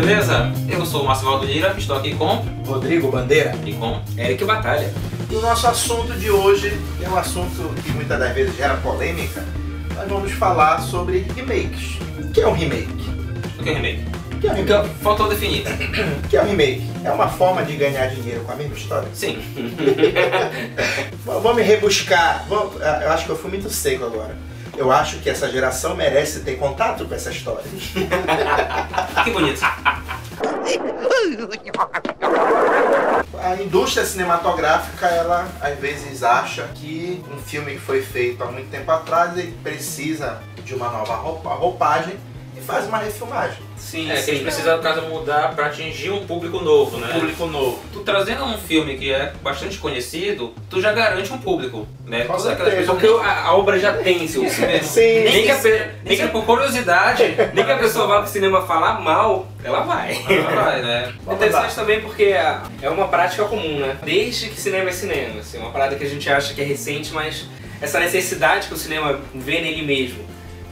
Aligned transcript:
beleza? 0.00 0.50
Eu 0.68 0.84
sou 0.86 1.02
o 1.02 1.06
Márcio 1.06 1.26
Valdo 1.26 1.44
Lira, 1.46 1.74
estou 1.76 1.96
aqui 1.96 2.14
com 2.14 2.36
Rodrigo 2.66 3.10
Bandeira 3.10 3.54
e 3.66 3.72
com 3.74 4.00
Eric 4.16 4.44
Batalha. 4.44 4.92
E 5.30 5.34
o 5.34 5.40
nosso 5.40 5.66
assunto 5.66 6.12
de 6.14 6.30
hoje 6.30 6.76
é 7.02 7.08
um 7.08 7.16
assunto 7.16 7.70
que 7.84 7.92
muitas 7.92 8.18
das 8.18 8.34
vezes 8.34 8.56
gera 8.56 8.74
polêmica. 8.78 9.44
Nós 9.94 10.08
vamos 10.08 10.32
falar 10.32 10.80
sobre 10.80 11.26
remakes. 11.36 11.98
O 12.18 12.30
que 12.32 12.40
é 12.40 12.48
um 12.48 12.52
remake? 12.52 12.88
o 13.58 13.62
que 13.62 13.68
é 13.68 13.74
remake. 13.74 14.04
O 14.36 14.38
que 14.40 14.46
é 14.46 14.50
um 14.50 14.54
remake? 14.54 14.72
Então, 14.72 14.84
faltou 15.02 15.28
definir. 15.28 15.64
O 16.24 16.28
que 16.30 16.36
é 16.36 16.42
um 16.42 16.46
remake? 16.46 16.88
É 17.04 17.10
uma 17.10 17.28
forma 17.28 17.62
de 17.62 17.76
ganhar 17.76 18.06
dinheiro 18.08 18.40
com 18.40 18.52
a 18.52 18.56
mesma 18.56 18.74
história? 18.74 19.08
Sim. 19.12 19.38
Vamos 21.24 21.56
me 21.56 21.62
rebuscar. 21.62 22.46
Vamos- 22.48 22.80
ah, 22.80 23.00
eu 23.02 23.10
acho 23.10 23.24
que 23.26 23.30
eu 23.30 23.36
fui 23.36 23.50
muito 23.50 23.68
seco 23.68 24.04
agora. 24.06 24.36
Eu 24.80 24.90
acho 24.90 25.18
que 25.18 25.28
essa 25.28 25.46
geração 25.50 25.94
merece 25.94 26.40
ter 26.40 26.56
contato 26.56 27.04
com 27.04 27.14
essa 27.14 27.30
história. 27.30 27.66
Que 29.22 29.30
bonito. 29.30 29.60
A 33.42 33.56
indústria 33.62 34.06
cinematográfica, 34.06 35.06
ela 35.06 35.46
às 35.60 35.78
vezes 35.78 36.22
acha 36.22 36.62
que 36.74 37.22
um 37.30 37.36
filme 37.42 37.72
que 37.72 37.78
foi 37.80 38.00
feito 38.00 38.42
há 38.42 38.46
muito 38.46 38.70
tempo 38.70 38.90
atrás 38.90 39.36
ele 39.36 39.52
precisa 39.62 40.38
de 40.64 40.74
uma 40.74 40.88
nova 40.90 41.14
roupa- 41.16 41.50
roupagem 41.54 42.18
e 42.60 42.64
faz 42.64 42.86
uma 42.86 42.98
refilmagem. 42.98 43.58
Sim, 43.76 44.10
É, 44.10 44.16
que 44.16 44.22
sim. 44.22 44.30
eles 44.32 44.42
precisam, 44.42 44.76
no 44.76 44.82
caso, 44.82 45.02
mudar 45.02 45.54
para 45.54 45.66
atingir 45.66 46.10
um 46.10 46.26
público 46.26 46.60
novo, 46.60 46.98
né? 46.98 47.08
Público 47.14 47.46
novo. 47.46 47.80
Tu 47.92 48.00
trazendo 48.00 48.44
um 48.44 48.58
filme 48.58 48.96
que 48.98 49.10
é 49.12 49.32
bastante 49.42 49.78
conhecido, 49.78 50.54
tu 50.68 50.80
já 50.80 50.92
garante 50.92 51.32
um 51.32 51.38
público, 51.38 51.88
né? 52.06 52.24
Com 52.24 52.38
certeza. 52.38 52.92
Porque 52.92 53.06
a, 53.06 53.46
a 53.46 53.56
obra 53.56 53.78
já 53.78 53.94
tem 53.94 54.28
seu 54.28 54.42
mesmo. 54.42 54.82
Sim. 54.84 55.24
Nem 55.24 55.44
que, 55.44 55.50
a 55.50 55.60
nem 56.04 56.16
que 56.16 56.26
por 56.28 56.44
curiosidade, 56.44 57.22
Nem 57.54 57.64
que 57.64 57.72
a 57.72 57.78
pessoa 57.78 58.06
vá 58.06 58.20
pro 58.20 58.30
cinema 58.30 58.62
falar 58.66 59.00
mal, 59.00 59.48
ela 59.64 59.80
vai. 59.80 60.22
ela 60.28 60.50
vai, 60.62 60.82
né? 60.82 61.00
É 61.20 61.22
Vamos 61.24 61.40
interessante 61.40 61.74
também 61.74 62.00
porque 62.00 62.24
é 62.24 62.58
é 62.82 62.90
uma 62.90 63.08
prática 63.08 63.44
comum, 63.44 63.78
né? 63.78 63.96
Desde 64.02 64.48
que 64.48 64.60
cinema 64.60 64.90
é 64.90 64.92
cinema. 64.92 65.40
Assim, 65.40 65.58
uma 65.58 65.70
parada 65.70 65.96
que 65.96 66.04
a 66.04 66.08
gente 66.08 66.28
acha 66.28 66.52
que 66.54 66.60
é 66.60 66.64
recente, 66.64 67.12
mas 67.12 67.46
essa 67.80 67.98
necessidade 67.98 68.68
que 68.68 68.74
o 68.74 68.76
cinema 68.76 69.18
vê 69.34 69.60
nele 69.60 69.82
mesmo 69.82 70.24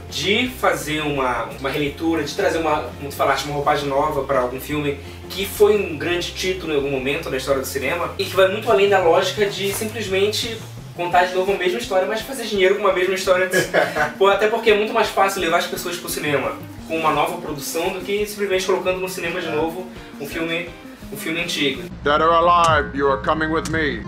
de 0.09 0.47
fazer 0.59 1.01
uma, 1.01 1.45
uma 1.59 1.69
releitura, 1.69 2.23
de 2.23 2.33
trazer 2.35 2.57
uma, 2.57 2.89
como 2.97 3.09
tu 3.09 3.15
falaste, 3.15 3.45
uma 3.45 3.55
roupagem 3.55 3.87
nova 3.87 4.23
para 4.23 4.39
algum 4.39 4.59
filme 4.59 4.99
que 5.29 5.45
foi 5.45 5.75
um 5.75 5.97
grande 5.97 6.31
título 6.33 6.73
em 6.73 6.75
algum 6.75 6.89
momento 6.89 7.29
na 7.29 7.37
história 7.37 7.61
do 7.61 7.67
cinema 7.67 8.13
e 8.17 8.25
que 8.25 8.35
vai 8.35 8.47
muito 8.47 8.69
além 8.71 8.89
da 8.89 8.99
lógica 8.99 9.45
de 9.45 9.71
simplesmente 9.71 10.59
contar 10.95 11.25
de 11.25 11.35
novo 11.35 11.53
a 11.53 11.55
mesma 11.55 11.79
história, 11.79 12.07
mas 12.07 12.21
fazer 12.21 12.45
dinheiro 12.45 12.75
com 12.75 12.81
uma 12.81 12.91
mesma 12.91 13.13
história. 13.13 13.49
Até 14.33 14.47
porque 14.47 14.71
é 14.71 14.75
muito 14.75 14.93
mais 14.93 15.07
fácil 15.09 15.41
levar 15.41 15.59
as 15.59 15.67
pessoas 15.67 15.95
pro 15.95 16.09
cinema 16.09 16.57
com 16.87 16.97
uma 16.97 17.11
nova 17.11 17.37
produção 17.39 17.93
do 17.93 18.01
que 18.01 18.25
simplesmente 18.25 18.65
colocando 18.65 18.99
no 18.99 19.07
cinema 19.07 19.39
de 19.39 19.49
novo 19.49 19.87
um 20.19 20.25
filme, 20.25 20.69
um 21.13 21.15
filme 21.15 21.41
antigo. 21.41 21.83
Dead 22.03 22.21
or 22.21 22.33
alive, 22.33 22.97
you 22.97 23.07
are 23.07 23.21
coming 23.23 23.47
with 23.47 23.69
me. 23.69 24.03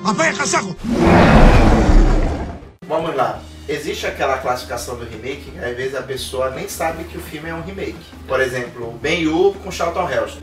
Vamos 2.87 3.15
lá. 3.15 3.39
Existe 3.71 4.05
aquela 4.05 4.37
classificação 4.37 4.97
do 4.97 5.05
remake 5.05 5.49
que 5.49 5.57
às 5.57 5.73
vezes 5.77 5.95
a 5.95 6.01
pessoa 6.01 6.49
nem 6.49 6.67
sabe 6.67 7.05
que 7.05 7.17
o 7.17 7.21
filme 7.21 7.47
é 7.47 7.53
um 7.53 7.61
remake. 7.61 7.95
Por 8.27 8.41
exemplo, 8.41 8.91
Ben-Hur 9.01 9.55
com 9.63 9.71
Charlton 9.71 10.09
Heston. 10.09 10.41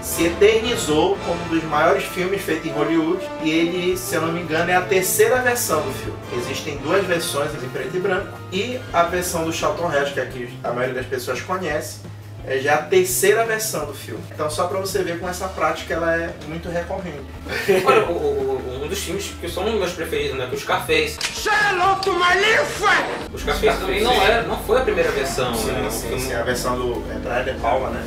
Se 0.00 0.24
eternizou 0.24 1.18
como 1.26 1.44
um 1.44 1.48
dos 1.48 1.62
maiores 1.64 2.04
filmes 2.04 2.40
feitos 2.40 2.66
em 2.66 2.72
Hollywood 2.72 3.22
e 3.42 3.50
ele, 3.50 3.98
se 3.98 4.14
eu 4.14 4.22
não 4.22 4.32
me 4.32 4.40
engano, 4.40 4.70
é 4.70 4.74
a 4.74 4.80
terceira 4.80 5.42
versão 5.42 5.82
do 5.82 5.92
filme. 5.92 6.18
Existem 6.38 6.78
duas 6.78 7.04
versões 7.04 7.50
em 7.62 7.68
preto 7.68 7.94
e 7.98 8.00
branco 8.00 8.38
e 8.50 8.80
a 8.94 9.02
versão 9.02 9.44
do 9.44 9.52
Charlton 9.52 9.92
Heston, 9.92 10.14
que 10.14 10.20
aqui 10.20 10.58
a 10.64 10.70
maioria 10.70 10.94
das 10.94 11.06
pessoas 11.06 11.42
conhece, 11.42 12.00
é 12.46 12.58
já 12.58 12.74
a 12.74 12.78
terceira 12.82 13.44
versão 13.46 13.86
do 13.86 13.94
filme. 13.94 14.20
Então 14.32 14.50
só 14.50 14.66
pra 14.66 14.78
você 14.80 15.02
ver 15.02 15.18
como 15.18 15.30
essa 15.30 15.46
prática 15.48 15.94
ela 15.94 16.14
é 16.16 16.30
muito 16.48 16.68
recorrente. 16.68 17.20
Olha, 17.86 18.04
o- 18.06 18.12
o- 18.12 18.80
o- 18.80 18.84
um 18.84 18.88
dos 18.88 18.98
filmes 18.98 19.32
que 19.40 19.48
são 19.48 19.64
meus 19.64 19.92
preferidos, 19.92 20.36
né? 20.36 20.46
Que 20.50 20.56
o 20.56 20.58
Scarface. 20.58 21.18
O 23.32 23.38
Scarface 23.38 23.78
também 23.78 24.02
não, 24.02 24.12
era, 24.12 24.42
não 24.42 24.58
foi 24.58 24.78
a 24.78 24.82
primeira 24.82 25.10
versão, 25.12 25.50
né? 25.52 25.86
O 25.86 25.90
sim, 25.90 26.18
sim, 26.18 26.34
a 26.34 26.42
versão 26.42 26.76
do 26.76 27.02
é, 27.10 27.18
Brian 27.18 27.54
De 27.54 27.60
Palma, 27.60 27.90
né? 27.90 28.02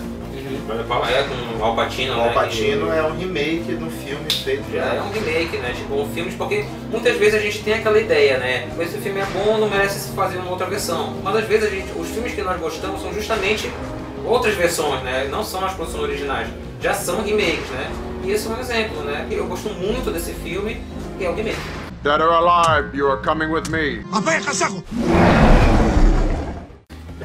Falo, 0.88 1.06
é 1.06 1.24
com 1.24 1.60
o 1.60 1.64
Al 1.64 1.76
Pacino, 1.76 2.16
O 2.18 2.20
Al 2.22 2.28
né? 2.28 2.34
Pacino 2.34 2.86
que- 2.88 2.98
é 2.98 3.04
um 3.04 3.18
remake 3.18 3.76
do 3.76 3.90
filme 3.90 4.26
feito 4.32 4.64
Já 4.72 4.82
é 4.84 4.96
já. 4.96 5.04
um 5.04 5.12
remake, 5.12 5.58
né? 5.58 5.74
Tipo, 5.76 5.96
um 6.02 6.14
filme, 6.14 6.32
porque 6.34 6.66
muitas 6.90 7.16
vezes 7.18 7.36
a 7.36 7.40
gente 7.40 7.64
tem 7.64 7.74
aquela 7.76 8.00
ideia, 8.00 8.38
né? 8.38 8.68
Esse 8.80 8.98
filme 8.98 9.20
é 9.20 9.26
bom, 9.26 9.58
não 9.58 9.70
merece 9.70 10.00
se 10.00 10.12
fazer 10.16 10.38
uma 10.38 10.50
outra 10.52 10.68
versão. 10.68 11.16
Mas 11.24 11.36
às 11.38 11.46
vezes 11.46 11.68
a 11.68 11.70
gente, 11.70 11.92
os 11.98 12.08
filmes 12.10 12.34
que 12.34 12.42
nós 12.42 12.60
gostamos 12.60 13.02
são 13.02 13.14
justamente 13.14 13.72
outras 14.26 14.56
versões, 14.56 15.04
né? 15.04 15.28
Não 15.30 15.44
são 15.44 15.64
as 15.64 15.74
produções 15.74 16.04
originais. 16.04 16.48
Já 16.82 16.94
são 16.94 17.22
remakes, 17.24 17.70
né? 17.70 17.92
E 18.24 18.32
esse 18.32 18.48
é 18.48 18.50
um 18.50 18.60
exemplo, 18.60 19.04
né? 19.04 19.28
Eu 19.30 19.48
gosto 19.48 19.70
muito 19.70 20.12
desse 20.12 20.34
filme, 20.34 20.82
que 21.18 21.26
é 21.26 21.30
o 21.30 21.36
remake. 21.36 21.58
Dead 22.04 22.22
or 22.22 22.32
alive, 22.32 22.96
you 22.96 23.10
are 23.10 23.22
coming 23.24 23.48
with 23.48 23.70
me. 23.70 24.04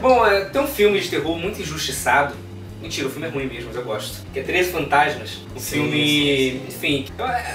Bom, 0.01 0.27
é, 0.27 0.45
tem 0.47 0.63
um 0.63 0.67
filme 0.67 0.99
de 1.01 1.11
terror 1.11 1.37
muito 1.37 1.61
injustiçado. 1.61 2.35
Mentira, 2.81 3.07
o 3.09 3.11
filme 3.11 3.27
é 3.27 3.31
ruim 3.31 3.47
mesmo, 3.47 3.67
mas 3.67 3.77
eu 3.77 3.83
gosto. 3.83 4.27
Que 4.33 4.41
é 4.41 4.43
13 4.43 4.73
Fantasmas. 4.73 5.39
Um 5.55 5.61
Sim, 5.61 5.75
filme. 5.75 6.63
Enfim. 6.67 7.07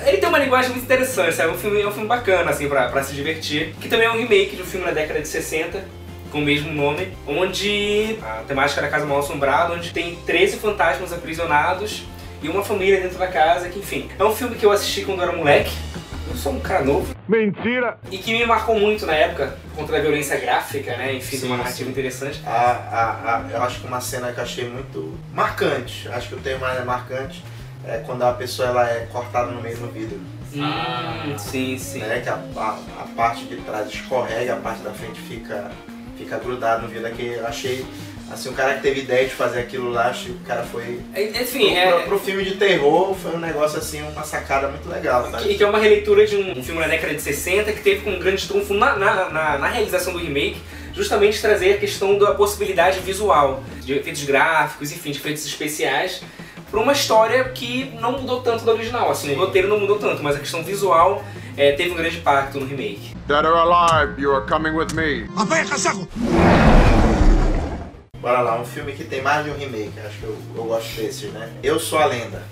Ele 0.06 0.18
tem 0.18 0.30
uma 0.30 0.38
linguagem 0.38 0.70
muito 0.70 0.84
interessante, 0.84 1.34
sabe? 1.34 1.52
Um 1.52 1.58
filme, 1.58 1.82
é 1.82 1.88
um 1.88 1.92
filme 1.92 2.08
bacana, 2.08 2.52
assim, 2.52 2.70
pra, 2.70 2.90
pra 2.90 3.02
se 3.02 3.16
divertir. 3.16 3.74
Que 3.82 3.90
também 3.90 4.06
é 4.06 4.12
um 4.12 4.18
remake 4.18 4.56
de 4.56 4.62
um 4.62 4.66
filme 4.66 4.86
da 4.86 4.92
década 4.92 5.20
de 5.20 5.28
60, 5.28 5.84
com 6.36 6.42
o 6.42 6.44
mesmo 6.44 6.70
nome, 6.74 7.14
onde 7.26 8.18
a 8.22 8.44
temática 8.46 8.82
da 8.82 8.90
casa 8.90 9.06
mal 9.06 9.20
assombrada, 9.20 9.74
onde 9.74 9.92
tem 9.92 10.18
13 10.26 10.58
fantasmas 10.58 11.14
aprisionados 11.14 12.04
e 12.44 12.50
uma 12.50 12.62
família 12.62 13.00
dentro 13.00 13.18
da 13.18 13.28
casa, 13.28 13.70
que 13.70 13.80
enfim. 13.80 14.10
É 14.20 14.24
um 14.26 14.36
filme 14.36 14.54
que 14.58 14.66
eu 14.66 14.72
assisti 14.74 15.06
quando 15.06 15.20
eu 15.22 15.30
era 15.30 15.38
moleque. 15.38 15.72
Eu 16.30 16.36
sou 16.36 16.52
um 16.52 16.60
cara 16.60 16.84
novo. 16.84 17.16
Mentira! 17.26 17.98
E 18.12 18.18
que 18.18 18.34
me 18.34 18.46
marcou 18.46 18.78
muito 18.78 19.06
na 19.06 19.14
época, 19.14 19.58
por 19.70 19.78
conta 19.78 19.94
da 19.94 20.00
violência 20.02 20.38
gráfica, 20.38 20.98
né? 20.98 21.14
Enfim, 21.14 21.38
de 21.38 21.46
uma 21.46 21.56
Sim, 21.56 21.62
narrativa 21.62 21.86
sim. 21.86 21.92
interessante. 21.92 22.42
A, 22.46 22.52
a, 22.52 23.38
a, 23.38 23.52
eu 23.52 23.64
acho 23.64 23.80
que 23.80 23.88
uma 23.88 24.02
cena 24.02 24.34
que 24.34 24.40
eu 24.40 24.44
achei 24.44 24.68
muito 24.68 25.18
marcante, 25.34 26.10
acho 26.10 26.28
que 26.28 26.36
o 26.36 26.40
termo 26.40 26.66
mais 26.66 26.78
é 26.78 26.84
marcante, 26.84 27.42
é 27.88 28.00
quando 28.06 28.24
a 28.24 28.34
pessoa 28.34 28.68
ela 28.68 28.90
é 28.90 29.08
cortada 29.10 29.52
no 29.52 29.62
meio 29.62 29.78
do 29.78 29.88
vidro. 29.90 30.20
Hum, 30.54 31.38
sim, 31.38 31.78
sim. 31.78 32.00
Né? 32.00 32.20
Que 32.20 32.28
a, 32.28 32.34
a, 32.58 32.78
a 33.04 33.08
parte 33.16 33.46
de 33.46 33.56
trás 33.58 33.88
escorrega, 33.88 34.56
a 34.56 34.58
parte 34.58 34.82
da 34.82 34.92
frente 34.92 35.22
fica, 35.22 35.72
fica 36.18 36.38
grudada 36.38 36.82
no 36.82 36.88
vidro. 36.88 37.12
Que 37.12 37.34
eu 37.34 37.46
achei, 37.46 37.86
assim, 38.32 38.50
o 38.50 38.54
cara 38.54 38.76
que 38.76 38.82
teve 38.82 39.02
ideia 39.02 39.26
de 39.26 39.34
fazer 39.34 39.60
aquilo 39.60 39.92
lá, 39.92 40.08
acho 40.08 40.26
que 40.26 40.32
o 40.32 40.40
cara 40.46 40.64
foi... 40.64 41.00
Enfim, 41.16 41.70
pro, 41.70 41.78
é, 41.78 41.92
pro, 41.92 42.04
pro 42.04 42.20
filme 42.20 42.44
de 42.44 42.56
terror 42.56 43.14
foi 43.16 43.36
um 43.36 43.40
negócio 43.40 43.78
assim, 43.78 44.02
uma 44.02 44.24
sacada 44.24 44.68
muito 44.68 44.88
legal, 44.90 45.30
sabe? 45.30 45.44
que, 45.44 45.56
que 45.56 45.64
é 45.64 45.68
uma 45.68 45.80
releitura 45.80 46.26
de 46.26 46.36
um, 46.36 46.58
um 46.58 46.64
filme 46.64 46.82
da 46.82 46.88
década 46.88 47.14
de 47.14 47.22
60 47.22 47.72
que 47.72 47.82
teve 47.82 48.02
como 48.02 48.18
grande 48.20 48.48
trunfo 48.48 48.74
na, 48.74 48.96
na, 48.96 49.30
na, 49.30 49.58
na 49.58 49.68
realização 49.68 50.14
do 50.14 50.20
remake 50.20 50.58
justamente 50.94 51.42
trazer 51.42 51.74
a 51.74 51.78
questão 51.78 52.18
da 52.18 52.34
possibilidade 52.34 53.00
visual, 53.00 53.62
de 53.82 53.94
efeitos 53.94 54.24
gráficos, 54.24 54.94
enfim, 54.94 55.12
de 55.12 55.18
efeitos 55.18 55.46
especiais 55.46 56.22
para 56.76 56.84
uma 56.84 56.92
história 56.92 57.42
que 57.46 57.86
não 58.02 58.12
mudou 58.20 58.42
tanto 58.42 58.66
do 58.66 58.72
original. 58.72 59.10
Assim, 59.10 59.30
Sim. 59.30 59.36
o 59.36 59.40
roteiro 59.40 59.70
não 59.70 59.80
mudou 59.80 59.98
tanto, 59.98 60.22
mas 60.22 60.36
a 60.36 60.40
questão 60.40 60.62
visual 60.62 61.24
é, 61.56 61.72
teve 61.72 61.92
um 61.92 61.96
grande 61.96 62.18
impacto 62.18 62.60
no 62.60 62.66
remake. 62.66 63.16
Dead 63.26 63.46
or 63.46 63.56
alive, 63.56 64.22
you 64.22 64.36
are 64.36 64.46
coming 64.46 64.72
with 64.72 64.88
me. 64.94 65.26
Bora 68.20 68.42
lá, 68.42 68.60
um 68.60 68.66
filme 68.66 68.92
que 68.92 69.06
tem 69.06 69.22
mais 69.22 69.46
de 69.46 69.52
um 69.52 69.58
remake, 69.58 69.94
acho 70.06 70.18
que 70.20 70.24
eu, 70.26 70.38
eu 70.54 70.64
gosto 70.66 71.00
desses, 71.00 71.32
né? 71.32 71.50
Eu 71.64 71.80
Sou 71.80 71.98
a 71.98 72.08
Lenda. 72.08 72.44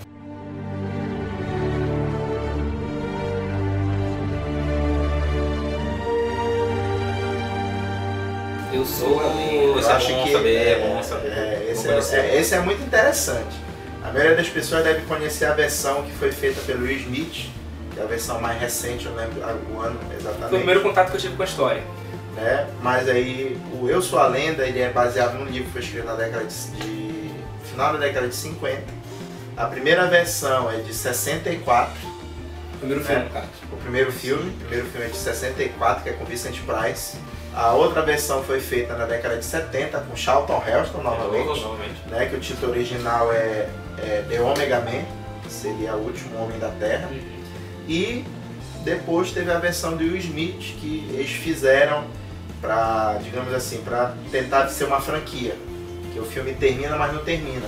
Eu 8.72 8.86
sou 8.86 9.20
Eu 9.20 9.78
Eu 9.78 9.90
acho 9.90 10.12
bom 10.12 10.24
que 10.24 10.32
saber, 10.32 10.56
é, 10.56 10.70
é 10.70 10.78
bom 10.78 11.02
saber. 11.02 11.28
é, 11.28 11.68
esse, 11.70 11.82
Vou 11.82 11.92
conhecer. 11.92 12.16
é, 12.20 12.40
esse 12.40 12.54
é 12.54 12.60
muito 12.60 12.82
interessante. 12.82 13.73
A 14.14 14.18
maioria 14.18 14.36
das 14.36 14.48
pessoas 14.48 14.84
deve 14.84 15.00
conhecer 15.06 15.44
a 15.46 15.54
versão 15.54 16.02
que 16.04 16.12
foi 16.12 16.30
feita 16.30 16.60
pelo 16.60 16.84
Will 16.84 16.96
Smith, 16.98 17.50
que 17.92 17.98
é 17.98 18.02
a 18.04 18.06
versão 18.06 18.40
mais 18.40 18.60
recente, 18.60 19.06
eu 19.06 19.14
lembro 19.14 19.40
o 19.74 19.80
ano 19.80 19.98
exatamente. 20.16 20.48
Foi 20.50 20.54
o 20.58 20.58
primeiro 20.58 20.82
contato 20.82 21.10
que 21.10 21.16
eu 21.16 21.20
tive 21.20 21.34
com 21.36 21.42
a 21.42 21.46
história. 21.46 21.82
né? 22.36 22.68
Mas 22.80 23.08
aí 23.08 23.60
o 23.72 23.88
Eu 23.88 24.00
Sou 24.00 24.20
a 24.20 24.28
Lenda, 24.28 24.64
ele 24.66 24.80
é 24.80 24.88
baseado 24.90 25.34
num 25.34 25.44
livro 25.46 25.64
que 25.66 25.72
foi 25.72 25.80
escrito 25.82 26.04
na 26.06 26.14
década 26.14 26.44
de, 26.44 26.54
de- 26.70 27.34
final 27.68 27.92
da 27.92 27.98
década 27.98 28.28
de 28.28 28.34
50. 28.36 28.82
A 29.56 29.66
primeira 29.66 30.06
versão 30.06 30.70
é 30.70 30.76
de 30.76 30.94
64, 30.94 31.92
Primeiro 32.78 33.02
É. 33.02 33.06
filme, 33.06 33.30
cara. 33.30 33.46
o 33.72 33.76
primeiro 33.78 34.12
filme. 34.12 34.50
O 34.50 34.58
primeiro 34.66 34.86
filme 34.86 35.06
é 35.06 35.08
de 35.10 35.16
64, 35.16 36.02
que 36.04 36.08
é 36.10 36.12
com 36.12 36.24
Vincent 36.24 36.56
Price. 36.66 37.16
A 37.54 37.72
outra 37.72 38.02
versão 38.02 38.42
foi 38.44 38.60
feita 38.60 38.94
na 38.94 39.06
década 39.06 39.36
de 39.38 39.44
70 39.44 39.98
com 40.00 40.14
Charlton 40.16 40.62
Heston 40.66 41.02
novamente, 41.02 41.60
Novamente. 41.60 42.02
né? 42.08 42.26
Que 42.26 42.36
o 42.36 42.40
título 42.40 42.72
original 42.72 43.32
é, 43.32 43.68
é 44.04 44.24
The 44.28 44.40
Omega 44.40 44.80
Man, 44.80 45.04
que 45.42 45.52
seria 45.52 45.94
o 45.94 46.04
último 46.06 46.36
homem 46.42 46.58
da 46.58 46.68
Terra. 46.70 47.08
E 47.88 48.24
depois 48.84 49.30
teve 49.32 49.50
a 49.50 49.58
versão 49.58 49.96
de 49.96 50.04
Will 50.04 50.16
Smith 50.18 50.76
que 50.80 51.08
eles 51.12 51.30
fizeram 51.30 52.04
pra, 52.60 53.18
digamos 53.22 53.52
assim, 53.52 53.78
pra 53.82 54.14
tentar 54.30 54.68
ser 54.68 54.84
uma 54.84 55.00
franquia. 55.00 55.54
Que 56.12 56.20
o 56.20 56.24
filme 56.24 56.54
termina, 56.54 56.96
mas 56.96 57.12
não 57.12 57.24
termina. 57.24 57.66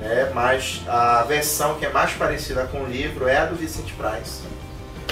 Né? 0.00 0.30
Mas 0.34 0.82
a 0.86 1.22
versão 1.22 1.76
que 1.78 1.86
é 1.86 1.90
mais 1.90 2.12
parecida 2.12 2.64
com 2.64 2.82
o 2.82 2.86
livro 2.86 3.26
é 3.28 3.38
a 3.38 3.46
do 3.46 3.54
Vincent 3.56 3.90
Price. 3.96 4.42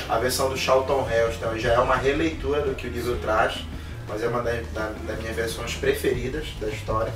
A 0.09 0.19
versão 0.19 0.49
do 0.51 0.57
Charlton 0.57 1.07
Heston 1.09 1.57
já 1.59 1.73
é 1.75 1.79
uma 1.79 1.97
releitura 1.97 2.63
do 2.63 2.75
que 2.75 2.89
o 2.89 2.91
livro 2.91 3.17
traz, 3.17 3.65
mas 4.09 4.23
é 4.23 4.29
uma 4.29 4.43
das, 4.43 4.67
da- 4.73 4.91
das 5.07 5.19
minhas 5.21 5.37
versões 5.37 5.75
preferidas 5.75 6.49
da 6.61 6.67
história. 6.69 7.13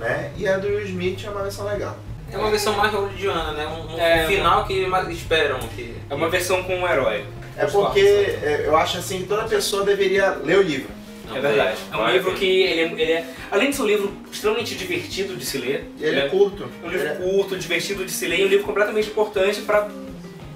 Né? 0.00 0.32
E 0.36 0.48
a 0.48 0.56
do 0.56 0.66
Will 0.66 0.80
Smith 0.86 1.24
é 1.24 1.30
uma 1.30 1.42
versão 1.42 1.66
legal. 1.66 1.96
É 2.32 2.38
uma 2.38 2.50
versão 2.50 2.72
mais 2.76 2.92
hollywoodiana, 2.92 3.52
né? 3.52 3.66
Um, 3.66 3.94
um 3.94 3.98
É, 4.00 4.26
final 4.26 4.64
que 4.64 4.86
esperam. 5.10 5.58
Que, 5.76 5.94
É 6.08 6.14
uma 6.14 6.28
versão 6.28 6.62
com 6.62 6.74
um 6.76 6.88
herói. 6.88 7.24
É 7.56 7.66
porque 7.66 8.00
é, 8.00 8.62
eu 8.64 8.76
acho 8.76 8.98
assim 8.98 9.18
que 9.22 9.24
toda 9.28 9.44
pessoa 9.44 9.84
deveria 9.84 10.30
ler 10.30 10.58
o 10.58 10.62
livro. 10.62 10.88
Não, 11.28 11.36
É 11.36 11.40
verdade. 11.40 11.76
É 11.92 11.96
um 11.96 12.10
livro 12.10 12.34
que 12.34 12.46
ele 12.46 12.80
é, 12.80 13.02
ele 13.02 13.12
é- 13.12 13.24
além 13.50 13.70
de 13.70 13.76
ser 13.76 13.82
um 13.82 13.86
livro 13.86 14.12
extremamente 14.32 14.74
divertido 14.76 15.36
de 15.36 15.44
se 15.44 15.58
ler, 15.58 15.90
E 15.98 16.04
ele 16.04 16.16
né? 16.16 16.26
é 16.26 16.28
curto. 16.28 16.68
É 16.82 16.86
um 16.86 16.90
livro 16.90 17.06
Ele 17.06 17.12
é- 17.12 17.16
curto, 17.16 17.58
divertido 17.58 18.04
de 18.04 18.10
se 18.10 18.26
ler 18.26 18.40
e 18.40 18.44
um 18.44 18.48
livro 18.48 18.64
completamente 18.64 19.08
importante 19.10 19.60
para 19.62 19.88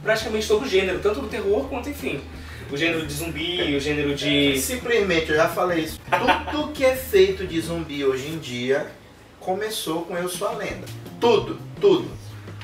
praticamente 0.02 0.46
todo 0.48 0.64
o 0.64 0.68
gênero, 0.68 1.00
tanto 1.00 1.20
do 1.20 1.28
terror 1.28 1.68
quanto, 1.68 1.88
enfim, 1.88 2.20
o 2.70 2.76
gênero 2.76 3.06
de 3.06 3.12
zumbi, 3.12 3.74
o 3.76 3.80
gênero 3.80 4.14
de... 4.14 4.58
Simplesmente, 4.58 5.30
eu 5.30 5.36
já 5.36 5.48
falei 5.48 5.84
isso. 5.84 6.00
Tudo 6.50 6.72
que 6.72 6.84
é 6.84 6.94
feito 6.94 7.46
de 7.46 7.60
zumbi 7.60 8.04
hoje 8.04 8.28
em 8.28 8.38
dia 8.38 8.86
começou 9.44 10.02
com 10.06 10.16
Eu 10.16 10.28
Sou 10.28 10.48
a 10.48 10.52
Lenda. 10.52 10.86
Tudo, 11.20 11.58
tudo. 11.80 12.10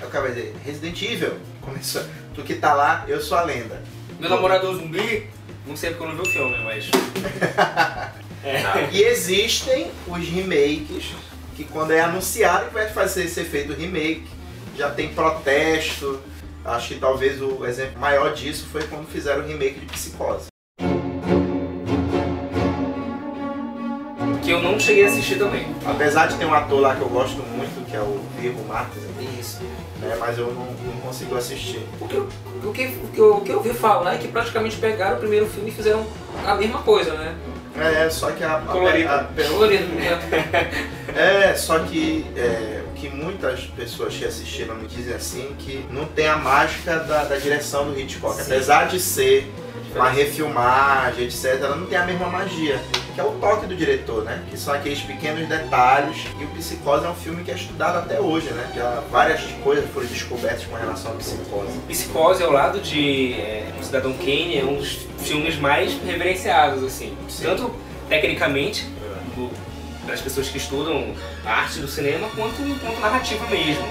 Eu 0.01 0.09
acabei 0.09 0.33
de 0.33 0.43
dizer, 0.43 0.57
Resident 0.65 1.03
Evil 1.03 1.37
começou. 1.61 2.03
Tu 2.35 2.43
que 2.43 2.55
tá 2.55 2.73
lá, 2.73 3.05
Eu 3.07 3.21
Sou 3.21 3.37
a 3.37 3.43
Lenda. 3.43 3.83
Meu 4.19 4.31
namorado 4.31 4.67
é 4.67 4.71
um 4.71 4.75
zumbi, 4.75 5.29
não 5.67 5.77
sei 5.77 5.91
porque 5.91 6.05
eu 6.05 6.09
não 6.09 6.17
vi 6.17 6.29
o 6.29 6.33
filme, 6.33 6.59
mas... 6.65 6.91
E 8.91 9.03
existem 9.03 9.91
os 10.07 10.27
remakes 10.27 11.13
que 11.55 11.65
quando 11.65 11.91
é 11.91 12.01
anunciado 12.01 12.69
que 12.69 12.75
vai 12.75 12.89
fazer 12.89 13.29
ser 13.29 13.45
feito 13.45 13.75
o 13.75 13.77
remake, 13.77 14.27
já 14.75 14.89
tem 14.89 15.13
protesto. 15.13 16.23
Acho 16.65 16.95
que 16.95 17.01
talvez 17.01 17.43
o 17.43 17.67
exemplo 17.67 18.01
maior 18.01 18.33
disso 18.33 18.67
foi 18.73 18.83
quando 18.85 19.07
fizeram 19.09 19.43
o 19.43 19.47
remake 19.47 19.81
de 19.81 19.87
Psicose. 19.87 20.47
Que 24.51 24.55
eu 24.57 24.63
não 24.65 24.81
cheguei 24.81 25.05
a 25.05 25.07
assistir 25.09 25.39
também. 25.39 25.65
Apesar 25.87 26.27
de 26.27 26.35
ter 26.37 26.45
um 26.45 26.53
ator 26.53 26.81
lá 26.81 26.97
que 26.97 27.03
eu 27.03 27.09
gosto 27.09 27.37
muito, 27.37 27.89
que 27.89 27.95
é 27.95 28.01
o 28.01 28.21
Virgo 28.37 28.65
Marques, 28.67 28.99
Isso. 29.39 29.61
né, 30.01 30.17
mas 30.19 30.37
eu 30.39 30.47
não, 30.49 30.65
não 30.67 31.01
consigo 31.03 31.37
assistir. 31.37 31.87
O 32.01 32.09
que, 32.09 32.17
eu- 32.17 32.29
o, 32.65 32.73
que, 32.73 32.87
o, 32.87 33.09
que 33.15 33.19
eu, 33.21 33.37
o 33.37 33.41
que 33.43 33.51
eu 33.53 33.59
ouvi 33.59 33.71
falar 33.73 34.15
é 34.17 34.19
que 34.19 34.27
praticamente 34.27 34.77
pegaram 34.79 35.19
o 35.19 35.21
primeiro 35.21 35.47
filme 35.47 35.71
e 35.71 35.73
fizeram 35.73 36.05
a 36.45 36.57
mesma 36.57 36.81
coisa, 36.83 37.15
né? 37.15 37.37
É, 37.79 38.11
só 38.11 38.33
que 38.33 38.43
a, 38.43 38.57
a, 38.57 38.61
Colorido. 38.63 39.09
a- 39.09 39.19
pelo- 39.37 39.55
Colorido, 39.55 39.87
né? 39.95 40.19
É, 41.15 41.55
só 41.55 41.79
que 41.81 42.27
é, 42.37 42.83
o 42.89 42.93
que 42.95 43.09
muitas 43.09 43.61
pessoas 43.67 44.17
que 44.17 44.25
assistiram 44.25 44.75
me 44.75 44.89
dizem 44.89 45.15
assim 45.15 45.55
que 45.61 45.85
não 45.91 46.07
tem 46.07 46.27
a 46.29 46.37
mágica 46.37 46.99
da, 46.99 47.23
da 47.25 47.37
direção 47.37 47.85
do 47.91 47.99
Hitchcock. 47.99 48.35
Sim. 48.35 48.43
Apesar 48.43 48.89
de 48.89 48.99
ser 48.99 49.49
uma 49.95 50.09
refilmagem, 50.11 51.25
etc., 51.25 51.59
ela 51.63 51.77
não 51.77 51.87
tem 51.87 51.99
a 51.99 52.05
mesma 52.05 52.27
magia. 52.29 52.81
Que 53.15 53.21
é 53.21 53.25
o 53.25 53.33
toque 53.33 53.67
do 53.67 53.75
diretor, 53.75 54.23
né? 54.25 54.41
Que 54.49 54.57
são 54.57 54.73
aqueles 54.73 55.01
pequenos 55.01 55.49
detalhes. 55.49 56.27
E 56.39 56.45
o 56.45 56.49
Psicose 56.49 57.05
é 57.05 57.09
um 57.09 57.15
filme 57.15 57.43
que 57.43 57.51
é 57.51 57.55
estudado 57.55 57.99
até 57.99 58.21
hoje, 58.21 58.49
né? 58.51 58.71
Já 58.75 59.03
várias 59.11 59.41
coisas 59.65 59.85
foram 59.91 60.07
descobertas 60.07 60.65
com 60.65 60.77
relação 60.77 61.11
à 61.13 61.15
psicose. 61.17 61.79
Psicose 61.89 62.43
ao 62.45 62.53
lado 62.53 62.79
de 62.81 63.35
é, 63.35 63.73
O 63.81 63.85
Cidadão 63.85 64.13
Kane 64.13 64.59
é 64.59 64.65
um 64.65 64.77
dos 64.77 65.07
filmes 65.19 65.57
mais 65.59 65.93
reverenciados, 66.07 66.85
assim. 66.85 67.17
Sim. 67.29 67.43
Tanto 67.45 67.75
tecnicamente, 68.09 68.85
do- 69.35 69.51
das 70.07 70.21
pessoas 70.21 70.49
que 70.49 70.57
estudam 70.59 71.13
a 71.45 71.51
arte 71.51 71.79
do 71.81 71.89
cinema, 71.89 72.29
quanto 72.37 72.63
enquanto 72.63 72.99
narrativa 73.01 73.45
mesmo. 73.49 73.85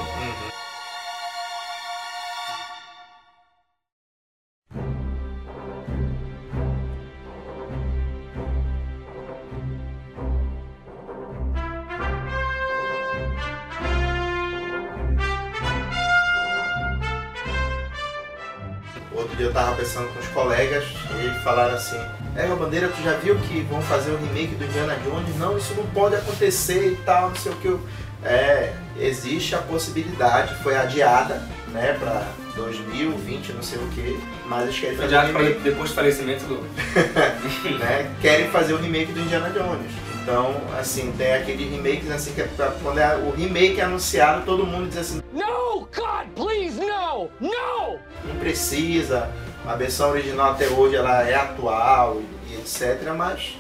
Falaram 21.44 21.75
assim: 21.75 22.00
É, 22.36 22.47
Bandeira, 22.47 22.88
tu 22.89 23.01
já 23.03 23.13
viu 23.13 23.36
que 23.39 23.62
vão 23.62 23.81
fazer 23.81 24.12
o 24.12 24.18
remake 24.18 24.56
do 24.56 24.65
Indiana 24.65 24.95
Jones? 25.03 25.36
Não, 25.38 25.57
isso 25.57 25.74
não 25.75 25.86
pode 25.88 26.15
acontecer 26.15 26.91
e 26.91 26.95
tal, 26.97 27.30
não 27.30 27.36
sei 27.36 27.51
o 27.51 27.56
que. 27.56 27.68
Eu... 27.68 27.80
É, 28.21 28.74
existe 29.00 29.56
a 29.56 29.59
possibilidade, 29.59 30.53
foi 30.56 30.75
adiada, 30.75 31.41
né, 31.69 31.95
pra 31.97 32.27
2020, 32.53 33.53
não 33.53 33.63
sei 33.63 33.80
o 33.80 33.88
que, 33.91 34.19
mas 34.45 34.63
eles 34.63 34.77
querem 34.77 34.97
fazer 34.97 35.15
Adiado 35.15 35.38
remake, 35.38 35.59
depois 35.62 35.89
do 35.89 35.95
falecimento 35.95 36.44
do. 36.44 36.56
né, 37.80 38.12
querem 38.21 38.50
fazer 38.50 38.74
o 38.74 38.77
remake 38.77 39.13
do 39.13 39.21
Indiana 39.21 39.50
Jones. 39.51 39.92
Então, 40.21 40.53
assim, 40.77 41.13
tem 41.18 41.33
aqueles 41.33 41.71
remakes 41.71 42.12
assim 42.12 42.33
que 42.33 42.42
é 42.42 42.44
pra- 42.44 42.74
quando 42.83 43.00
é, 43.00 43.15
o 43.15 43.31
remake 43.31 43.80
é 43.80 43.85
anunciado, 43.85 44.45
todo 44.45 44.65
mundo 44.65 44.89
diz 44.89 44.97
assim, 44.97 45.21
No! 45.33 45.88
God, 45.95 46.27
please, 46.35 46.77
no! 46.80 47.30
No! 47.39 48.00
não 48.25 48.35
precisa, 48.38 49.30
a 49.65 49.75
versão 49.75 50.11
original 50.11 50.51
até 50.51 50.67
hoje 50.67 50.95
ela 50.95 51.23
é 51.23 51.35
atual 51.35 52.21
e, 52.47 52.53
e 52.53 52.56
etc, 52.57 53.13
mas 53.15 53.57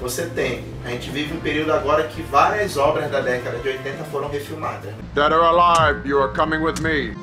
você 0.00 0.26
tem. 0.26 0.64
A 0.84 0.90
gente 0.90 1.10
vive 1.10 1.34
um 1.34 1.40
período 1.40 1.72
agora 1.72 2.04
que 2.04 2.22
várias 2.22 2.76
obras 2.76 3.10
da 3.10 3.20
década 3.20 3.58
de 3.58 3.68
80 3.68 4.04
foram 4.04 4.28
refilmadas. 4.28 4.92
Dead 5.14 5.32
or 5.32 5.44
alive, 5.44 6.06
you 6.08 6.20
are 6.20 6.32
coming 6.34 6.58
with 6.58 6.80
me. 6.80 7.14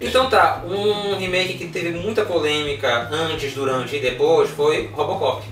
Então 0.00 0.28
tá, 0.28 0.62
um 0.66 1.16
remake 1.16 1.54
que 1.54 1.68
teve 1.68 1.90
muita 1.90 2.24
polêmica 2.24 3.08
antes, 3.12 3.54
durante 3.54 3.96
e 3.96 4.00
depois 4.00 4.50
foi 4.50 4.90
Robocop. 4.92 5.42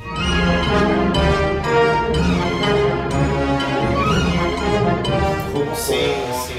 Sim, 5.77 6.15
sim, 6.47 6.50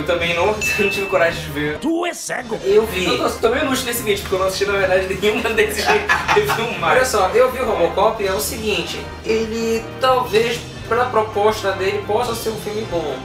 eu 0.00 0.06
também 0.06 0.34
não, 0.34 0.46
não 0.52 0.54
tive 0.90 1.06
coragem 1.06 1.40
de 1.42 1.50
ver. 1.50 1.78
Tu 1.78 2.06
é 2.06 2.14
cego! 2.14 2.58
Eu 2.64 2.86
vi. 2.86 3.06
Eu 3.06 3.18
tô 3.18 3.38
também 3.38 3.64
luxo 3.66 3.84
nesse 3.84 4.02
vídeo, 4.02 4.20
porque 4.22 4.34
eu 4.34 4.38
não 4.40 4.46
assisti 4.46 4.66
na 4.66 4.72
verdade 4.78 5.06
nenhuma 5.20 5.50
desses 5.50 5.86
Olha 5.86 6.06
refilmagens. 6.34 7.08
só, 7.08 7.28
eu 7.34 7.50
vi 7.52 7.60
o 7.60 7.64
Robocop 7.66 8.22
e 8.22 8.26
é 8.26 8.32
o 8.32 8.40
seguinte, 8.40 9.00
ele 9.24 9.84
talvez 10.00 10.58
pela 10.88 11.06
proposta 11.06 11.72
dele 11.72 12.02
possa 12.06 12.34
ser 12.34 12.50
um 12.50 12.56
filme 12.60 12.82
bom. 12.90 13.16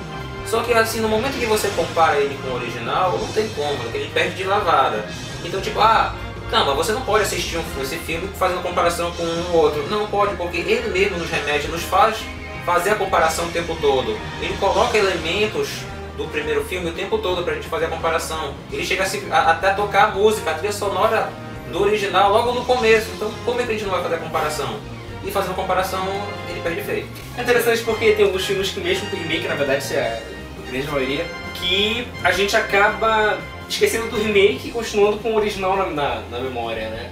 Só 0.46 0.62
que 0.62 0.72
assim, 0.74 1.00
no 1.01 1.08
momento 1.08 1.39
que 1.39 1.46
você 1.48 1.67
compara 1.70 2.17
ele 2.17 2.38
com 2.44 2.50
o 2.50 2.55
original, 2.55 3.17
não 3.17 3.27
tem 3.29 3.48
como, 3.50 3.75
porque 3.77 3.98
ele 3.98 4.12
perde 4.13 4.36
de 4.36 4.44
lavada. 4.44 5.03
Então 5.44 5.60
tipo, 5.60 5.79
ah, 5.82 6.13
não, 6.51 6.63
mas 6.67 6.75
você 6.75 6.91
não 6.91 7.01
pode 7.01 7.24
assistir 7.24 7.58
um- 7.58 7.82
esse 7.82 7.98
filme 7.98 8.29
fazendo 8.38 8.62
comparação 8.62 9.12
com 9.13 9.24
um 9.24 9.53
outro. 9.55 9.88
Não 9.89 10.05
pode, 10.05 10.36
porque 10.36 10.58
ele 10.58 10.89
mesmo 10.89 11.17
nos 11.17 11.29
remete, 11.32 11.67
nos 11.67 11.82
faz 11.82 12.17
fazer 12.63 12.91
a 12.91 12.96
comparação 12.96 13.46
o 13.46 13.51
tempo 13.51 13.75
todo. 13.82 14.15
Ele 14.39 14.55
coloca 14.60 14.96
elementos 14.96 15.70
do 16.17 16.25
primeiro 16.25 16.63
filme 16.65 16.89
o 16.89 16.93
tempo 16.93 17.17
todo 17.17 17.43
pra 17.43 17.53
gente 17.55 17.67
fazer 17.67 17.86
a 17.86 17.89
comparação. 17.89 18.53
Ele 18.72 18.86
chega 18.86 19.03
a 19.03 19.05
se- 19.05 19.27
a- 19.31 19.51
até 19.51 19.74
tocar 19.74 20.05
a 20.05 20.07
música, 20.12 20.51
a 20.51 20.53
trilha 20.53 20.72
sonora 20.74 21.29
do 21.72 21.81
original 21.81 22.31
logo 22.31 22.51
no 22.53 22.63
começo. 22.65 23.10
Então 23.15 23.31
como 23.43 23.60
é 23.60 23.63
que 23.63 23.72
a 23.72 23.74
gente 23.74 23.84
não 23.86 23.91
vai 23.91 24.01
fazer 24.03 24.15
a 24.15 24.19
comparação? 24.19 24.79
E 25.24 25.31
fazendo 25.31 25.51
a 25.51 25.55
comparação, 25.55 26.05
ele 26.50 26.62
perde 26.62 26.81
feio. 26.84 27.07
É 27.38 27.41
interessante 27.41 27.81
porque 27.84 28.12
tem 28.13 28.25
alguns 28.25 28.45
filmes 28.45 28.69
que 28.69 28.79
mesmo 28.79 29.10
com 29.10 29.17
remake, 29.17 29.48
na 29.48 29.55
verdade, 29.55 29.84
isso 29.84 29.93
é 29.95 30.22
a 30.65 30.69
grande 30.72 30.88
maioria, 30.88 31.25
que 31.55 32.07
a 32.24 32.31
gente 32.31 32.55
acaba 32.55 33.39
esquecendo 33.67 34.07
do 34.10 34.17
remake 34.22 34.67
e 34.67 34.72
continuando 34.72 35.17
com 35.17 35.31
o 35.31 35.36
original 35.36 35.75
na, 35.75 35.86
na, 35.88 36.22
na 36.29 36.39
memória, 36.39 36.89
né? 36.89 37.10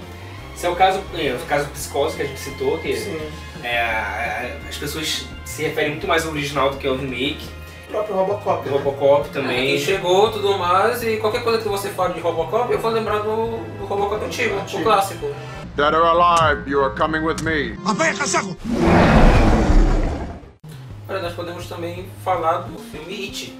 Esse 0.56 0.64
é 0.66 0.68
o 0.68 0.76
caso, 0.76 1.02
é, 1.18 1.32
o 1.32 1.46
caso 1.46 1.64
do 1.66 1.72
Psicose 1.72 2.14
que 2.14 2.22
a 2.22 2.26
gente 2.26 2.38
citou, 2.38 2.78
que 2.78 2.92
é, 3.64 4.56
as 4.68 4.76
pessoas 4.76 5.26
se 5.44 5.62
referem 5.64 5.90
muito 5.90 6.06
mais 6.06 6.24
ao 6.24 6.30
original 6.30 6.70
do 6.70 6.76
que 6.76 6.86
ao 6.86 6.96
remake. 6.96 7.44
O 7.94 7.96
próprio 7.96 8.16
Robocop. 8.16 8.68
Né? 8.68 8.72
Robocop 8.76 9.28
E 9.28 9.32
também. 9.32 9.78
chegou 9.78 10.32
tudo 10.32 10.58
mais, 10.58 11.00
e 11.04 11.16
qualquer 11.18 11.44
coisa 11.44 11.60
que 11.62 11.68
você 11.68 11.90
fale 11.90 12.14
de 12.14 12.20
Robocop, 12.20 12.72
eu 12.72 12.78
vou 12.80 12.90
lembrar 12.90 13.18
do, 13.20 13.58
do 13.78 13.86
Robocop 13.86 14.24
antigo, 14.24 14.58
Antigo. 14.58 14.82
o 14.82 14.84
clássico. 14.84 15.26
Dead 15.76 15.94
or 15.94 16.04
alive, 16.04 16.68
you 16.68 16.82
are 16.84 16.92
coming 16.96 17.20
with 17.20 17.36
me. 17.42 17.76
Olha, 21.08 21.22
nós 21.22 21.34
podemos 21.34 21.68
também 21.68 22.08
falar 22.24 22.58
do 22.62 22.78
filme 22.80 23.14
It. 23.26 23.56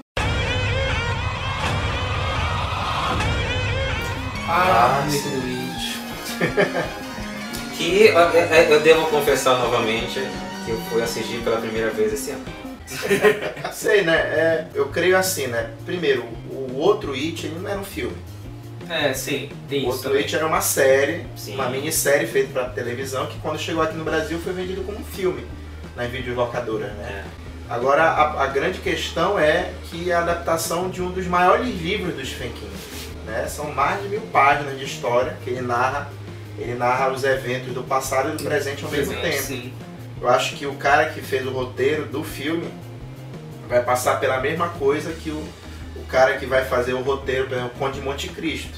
Ah, 4.49 5.01
remake 5.05 5.17
sim. 5.17 5.39
do 5.39 5.47
It. 5.47 6.85
que 7.77 8.07
é, 8.09 8.11
é, 8.11 8.67
eu 8.69 8.81
devo 8.81 9.05
confessar 9.07 9.57
novamente 9.59 10.19
que 10.65 10.71
eu 10.71 10.77
fui 10.89 11.01
assistir 11.01 11.41
pela 11.41 11.57
primeira 11.57 11.89
vez 11.91 12.11
esse 12.13 12.31
ano. 12.31 12.43
Sei, 13.73 14.01
né? 14.03 14.15
É, 14.15 14.67
eu 14.73 14.87
creio 14.87 15.17
assim, 15.17 15.47
né? 15.47 15.71
Primeiro, 15.85 16.23
o 16.49 16.77
outro 16.77 17.13
It 17.13 17.45
ele 17.45 17.59
não 17.59 17.69
era 17.69 17.79
um 17.79 17.83
filme. 17.83 18.15
É, 18.89 19.13
sim, 19.13 19.49
tem 19.67 19.87
O 19.87 19.89
isso 19.89 20.03
também. 20.03 20.19
Twitch 20.21 20.35
era 20.35 20.45
uma 20.45 20.61
série, 20.61 21.25
Sim. 21.35 21.55
uma 21.55 21.69
minissérie 21.69 22.27
feita 22.27 22.53
para 22.53 22.69
televisão, 22.69 23.25
que 23.25 23.37
quando 23.39 23.57
chegou 23.59 23.81
aqui 23.81 23.95
no 23.95 24.03
Brasil 24.03 24.39
foi 24.39 24.53
vendido 24.53 24.83
como 24.83 24.99
um 24.99 25.03
filme 25.03 25.43
nas 25.95 26.09
videolocadoras, 26.11 26.91
né? 26.93 27.23
É. 27.31 27.45
Agora, 27.67 28.03
a, 28.03 28.43
a 28.43 28.47
grande 28.47 28.79
questão 28.79 29.39
é 29.39 29.71
que 29.85 30.11
é 30.11 30.13
a 30.13 30.19
adaptação 30.19 30.87
de 30.87 31.01
um 31.01 31.09
dos 31.09 31.25
maiores 31.25 31.67
livros 31.81 32.13
do 32.13 32.23
Stephen 32.23 32.51
King. 32.51 32.71
Né? 33.25 33.47
São 33.47 33.71
mais 33.73 34.03
de 34.03 34.09
mil 34.09 34.21
páginas 34.31 34.77
de 34.77 34.85
história 34.85 35.35
que 35.43 35.49
ele 35.49 35.61
narra. 35.61 36.07
Ele 36.59 36.75
narra 36.75 37.11
os 37.11 37.23
eventos 37.23 37.73
do 37.73 37.81
passado 37.81 38.29
e 38.29 38.37
do 38.37 38.43
presente 38.43 38.85
ao 38.85 38.91
mesmo 38.91 39.15
tempo. 39.15 39.41
Sim. 39.41 39.73
Eu 40.25 40.31
acho 40.31 40.55
que 40.55 40.65
o 40.65 40.73
cara 40.73 41.09
que 41.11 41.21
fez 41.21 41.45
o 41.45 41.51
roteiro 41.51 42.07
do 42.07 42.23
filme 42.23 42.67
vai 43.69 43.83
passar 43.83 44.19
pela 44.19 44.39
mesma 44.39 44.69
coisa 44.69 45.13
que 45.13 45.29
o, 45.29 45.37
o 45.95 46.03
cara 46.09 46.37
que 46.37 46.47
vai 46.47 46.65
fazer 46.65 46.93
o 46.93 47.03
roteiro, 47.03 47.45
por 47.45 47.53
exemplo, 47.53 47.73
o 47.75 47.77
Conde 47.77 47.99
de 47.99 48.01
Monte 48.03 48.27
Cristo. 48.29 48.75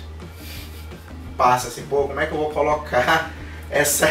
Passa 1.38 1.70
assim, 1.70 1.84
pô, 1.84 2.04
como 2.04 2.20
é 2.20 2.26
que 2.26 2.34
eu 2.34 2.38
vou 2.38 2.50
colocar 2.50 3.32
essa, 3.72 4.10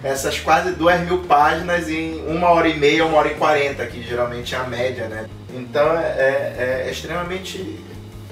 essas 0.00 0.38
quase 0.38 0.76
duas 0.76 1.00
mil 1.00 1.24
páginas 1.24 1.88
em 1.90 2.24
uma 2.24 2.50
hora 2.50 2.68
e 2.68 2.78
meia, 2.78 3.04
uma 3.04 3.18
hora 3.18 3.32
e 3.32 3.34
quarenta, 3.34 3.84
que 3.86 4.00
geralmente 4.00 4.54
é 4.54 4.58
a 4.58 4.62
média, 4.62 5.08
né? 5.08 5.28
Então 5.52 5.98
é, 5.98 6.04
é- 6.06 6.82
é 6.86 6.90
extremamente 6.92 7.80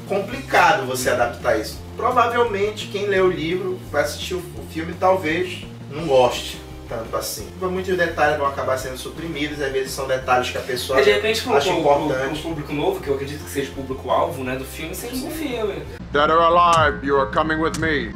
complicado 0.07 0.87
você 0.87 1.11
adaptar 1.11 1.59
isso. 1.59 1.83
Provavelmente 1.97 2.87
quem 2.87 3.07
lê 3.07 3.19
o 3.21 3.29
livro 3.33 3.81
vai 3.91 4.05
assistir 4.05 4.35
o, 4.35 4.39
o 4.39 4.67
filme 4.71 4.95
talvez 5.01 5.65
não 5.91 6.07
goste 6.07 6.63
tanto 6.88 7.17
assim. 7.17 7.49
Muitos 7.61 7.97
detalhes 7.97 8.38
vão 8.38 8.47
acabar 8.47 8.79
sendo 8.79 8.97
suprimidos, 8.97 9.61
às 9.61 9.73
vezes 9.73 9.93
são 9.93 10.07
detalhes 10.07 10.50
que 10.50 10.59
a 10.59 10.62
pessoa 10.62 10.97
Mas 10.97 11.07
de 11.07 11.12
repente, 11.12 11.43
pro, 11.43 11.57
acha 11.57 11.71
importante. 11.71 12.41
pro 12.41 12.50
público 12.50 12.73
novo, 12.73 13.00
que 13.00 13.09
eu 13.09 13.14
acredito 13.14 13.45
que 13.45 13.50
seja 13.50 13.71
o 13.71 13.75
público-alvo 13.75 14.45
né, 14.45 14.57
do 14.57 14.64
filme, 14.64 14.95
seja 14.95 15.14
um 15.14 15.21
bom 15.21 15.31
filme. 15.31 15.83
Dead 16.12 16.31
or 16.31 16.41
alive, 16.41 17.07
you 17.07 17.19
are 17.19 17.31
coming 17.31 17.57
with 17.57 17.79
me. 17.79 18.14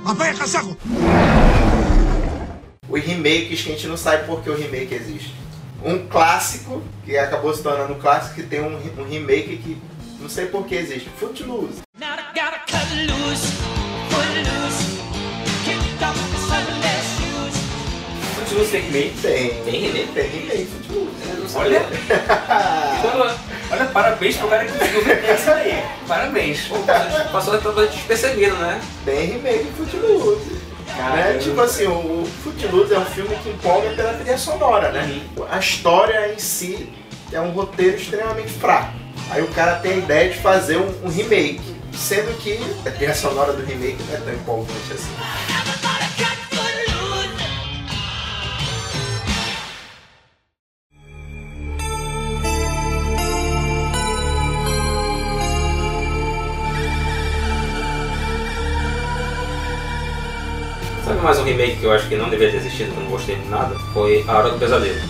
Os 2.89 3.05
remakes 3.05 3.63
que 3.63 3.71
a 3.71 3.73
gente 3.75 3.87
não 3.87 3.97
sabe 3.97 4.25
por 4.25 4.43
que 4.43 4.49
o 4.49 4.57
remake 4.57 4.95
existe. 4.95 5.35
Um 5.85 6.07
clássico, 6.09 6.83
que 7.05 7.17
acabou 7.17 7.55
se 7.55 7.63
tornando 7.63 7.93
um 7.93 7.99
clássico, 7.99 8.37
que 8.37 8.43
tem 8.43 8.61
um, 8.61 8.77
um 8.99 9.05
remake 9.05 9.59
que 9.59 9.79
não 10.21 10.29
sei 10.29 10.47
por 10.47 10.67
que 10.67 10.75
existe. 10.75 11.09
Footloose. 11.17 11.83
Now 11.99 12.15
I 12.15 12.23
gotta 12.35 12.61
cut 12.67 12.89
loose, 13.07 13.53
Continua 18.49 18.65
sem 18.67 18.81
remake. 18.81 19.15
Tem. 19.21 19.63
Tem 19.65 19.81
remake? 19.81 20.09
Tem 20.15 20.29
remake. 20.29 20.69
Olha, 21.55 21.83
então, 22.99 23.37
olha, 23.73 23.85
parabéns 23.87 24.37
pro 24.37 24.49
cara 24.49 24.65
que 24.65 24.73
conseguiu 24.73 25.05
vender 25.05 25.35
isso 25.35 25.51
aí. 25.51 25.83
Parabéns. 26.07 26.61
Pô, 26.67 26.79
passou- 26.79 27.25
Passou 27.33 27.59
totalmente 27.59 27.93
despercebido, 27.97 28.57
né? 28.57 28.81
Tem 29.05 29.27
remake 29.27 29.67
Footloose. 29.77 30.59
Né? 30.97 31.39
Tipo 31.41 31.61
assim, 31.61 31.87
o 31.87 32.27
Footloose 32.43 32.95
é 32.95 32.99
um 32.99 33.05
filme 33.05 33.35
que 33.37 33.51
empolga 33.51 33.91
pela 33.91 34.15
trilha 34.15 34.39
sonora, 34.39 34.93
né? 34.93 35.21
A 35.51 35.59
história 35.59 36.33
em 36.33 36.39
si 36.39 36.91
é 37.33 37.41
um 37.41 37.51
roteiro 37.51 37.97
extremamente 37.97 38.51
fraco. 38.53 38.93
Aí 39.31 39.43
o 39.43 39.49
cara 39.49 39.77
tem 39.77 39.93
a 39.93 39.97
ideia 39.97 40.31
de 40.31 40.39
fazer 40.39 40.77
um, 40.79 40.89
um 41.05 41.09
remake, 41.09 41.61
sendo 41.95 42.35
que 42.39 42.59
a 42.87 42.91
trilha 42.91 43.15
sonora 43.15 43.53
do 43.53 43.63
remake 43.65 43.99
não 44.09 44.17
é 44.17 44.21
tão 44.21 44.33
empolgante 44.35 44.93
assim. 44.93 45.11
Sabe 61.09 61.23
mais 61.23 61.39
um 61.39 61.45
remake 61.45 61.77
que 61.77 61.85
eu 61.85 61.93
acho 61.93 62.07
que 62.07 62.17
não 62.17 62.29
deveria 62.29 62.61
ter 62.61 62.67
existido, 62.67 62.93
que 62.93 62.99
eu 62.99 63.05
não 63.05 63.11
gostei 63.11 63.37
de 63.37 63.49
nada? 63.49 63.75
Foi 63.95 64.23
A 64.29 64.37
Hora 64.37 64.51
do 64.51 64.59
Pesadelo. 64.59 65.01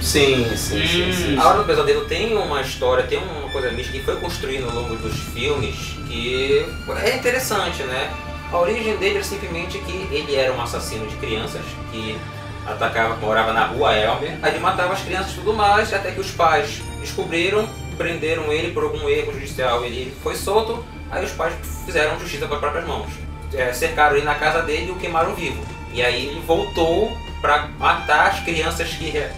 Sim, 0.00 0.44
sim, 0.56 0.86
sim, 0.86 1.12
sim. 1.12 1.36
A 1.36 1.48
Hora 1.48 1.58
do 1.58 1.64
Pesadelo 1.64 2.04
tem 2.04 2.36
uma 2.36 2.60
história, 2.60 3.02
tem 3.02 3.18
uma 3.18 3.50
coisa 3.50 3.68
mística 3.72 3.98
que 3.98 4.04
foi 4.04 4.14
construída 4.20 4.66
ao 4.66 4.72
longo 4.72 4.94
dos 4.94 5.12
filmes 5.34 5.74
que 6.06 6.64
é 7.02 7.16
interessante, 7.16 7.82
né? 7.82 8.12
A 8.52 8.58
origem 8.58 8.96
dele 8.98 9.16
era 9.16 9.24
simplesmente 9.24 9.78
que 9.80 10.14
ele 10.14 10.36
era 10.36 10.52
um 10.52 10.62
assassino 10.62 11.04
de 11.08 11.16
crianças 11.16 11.62
que 11.90 12.16
atacava, 12.64 13.16
morava 13.16 13.52
na 13.52 13.66
rua 13.66 13.92
Elmer, 13.92 14.38
aí 14.42 14.52
ele 14.52 14.60
matava 14.60 14.92
as 14.92 15.02
crianças 15.02 15.32
e 15.32 15.34
tudo 15.34 15.52
mais, 15.52 15.92
até 15.92 16.12
que 16.12 16.20
os 16.20 16.30
pais 16.30 16.80
descobriram, 17.00 17.68
prenderam 17.98 18.52
ele 18.52 18.70
por 18.70 18.84
algum 18.84 19.08
erro 19.08 19.32
judicial, 19.32 19.84
ele 19.84 20.16
foi 20.22 20.36
solto, 20.36 20.84
aí 21.10 21.24
os 21.24 21.32
pais 21.32 21.54
fizeram 21.84 22.20
justiça 22.20 22.46
com 22.46 22.54
as 22.54 22.60
próprias 22.60 22.86
mãos. 22.86 23.08
É, 23.52 23.72
cercaram 23.72 24.16
ele 24.16 24.24
na 24.24 24.34
casa 24.36 24.62
dele 24.62 24.86
e 24.88 24.90
o 24.90 24.96
queimaram 24.96 25.34
vivo. 25.34 25.60
E 25.92 26.02
aí 26.02 26.26
ele 26.28 26.40
voltou 26.46 27.10
pra 27.40 27.68
matar 27.78 28.28
as 28.28 28.40
crianças 28.40 28.88
que 28.90 29.10
re- 29.10 29.28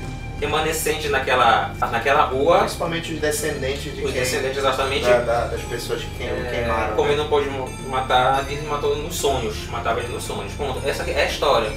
remanescentes 0.40 1.10
naquela, 1.10 1.72
naquela 1.90 2.24
rua, 2.24 2.58
Principalmente 2.60 3.14
os 3.14 3.20
descendentes 3.20 3.94
de 3.94 4.02
os 4.04 4.10
quem, 4.12 4.20
descendentes 4.20 4.58
exatamente 4.58 5.04
da- 5.04 5.18
da- 5.20 5.44
das 5.46 5.62
pessoas 5.62 6.02
que 6.02 6.10
queim- 6.18 6.26
é, 6.28 6.50
queimaram. 6.50 6.94
como 6.96 7.06
né? 7.08 7.14
ele 7.14 7.22
não 7.22 7.28
pôde 7.28 7.48
matar 7.88 8.44
ele 8.50 8.66
matou 8.66 8.96
nos 8.96 9.14
sonhos. 9.14 9.66
Matava 9.68 10.00
ele 10.00 10.12
nos 10.12 10.24
sonhos. 10.24 10.52
Ponto. 10.54 10.86
Essa 10.86 11.04
é 11.04 11.22
a 11.22 11.26
história. 11.26 11.70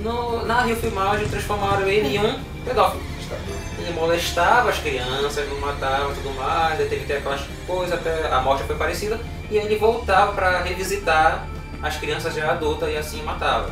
No, 0.00 0.44
na 0.44 0.60
Rio 0.62 0.76
Filmagem 0.76 1.26
transformaram 1.26 1.88
ele 1.88 2.16
em 2.16 2.20
um 2.20 2.38
pedófilo. 2.64 3.02
Ele 3.78 3.92
molestava 3.92 4.70
as 4.70 4.78
crianças, 4.78 5.48
não 5.48 5.58
matava 5.58 6.12
tudo 6.14 6.30
mais, 6.36 6.76
teve 6.78 6.96
que 6.98 7.06
ter 7.06 7.16
aquelas 7.18 7.40
coisas, 7.66 7.92
até 7.94 8.28
a 8.30 8.40
morte 8.40 8.62
foi 8.64 8.76
parecida, 8.76 9.18
e 9.50 9.58
aí 9.58 9.64
ele 9.66 9.76
voltava 9.76 10.32
pra 10.32 10.60
revisitar 10.62 11.46
as 11.82 11.96
crianças 11.96 12.34
já 12.34 12.50
adultas 12.50 12.90
e 12.90 12.96
assim 12.96 13.22
matava. 13.22 13.70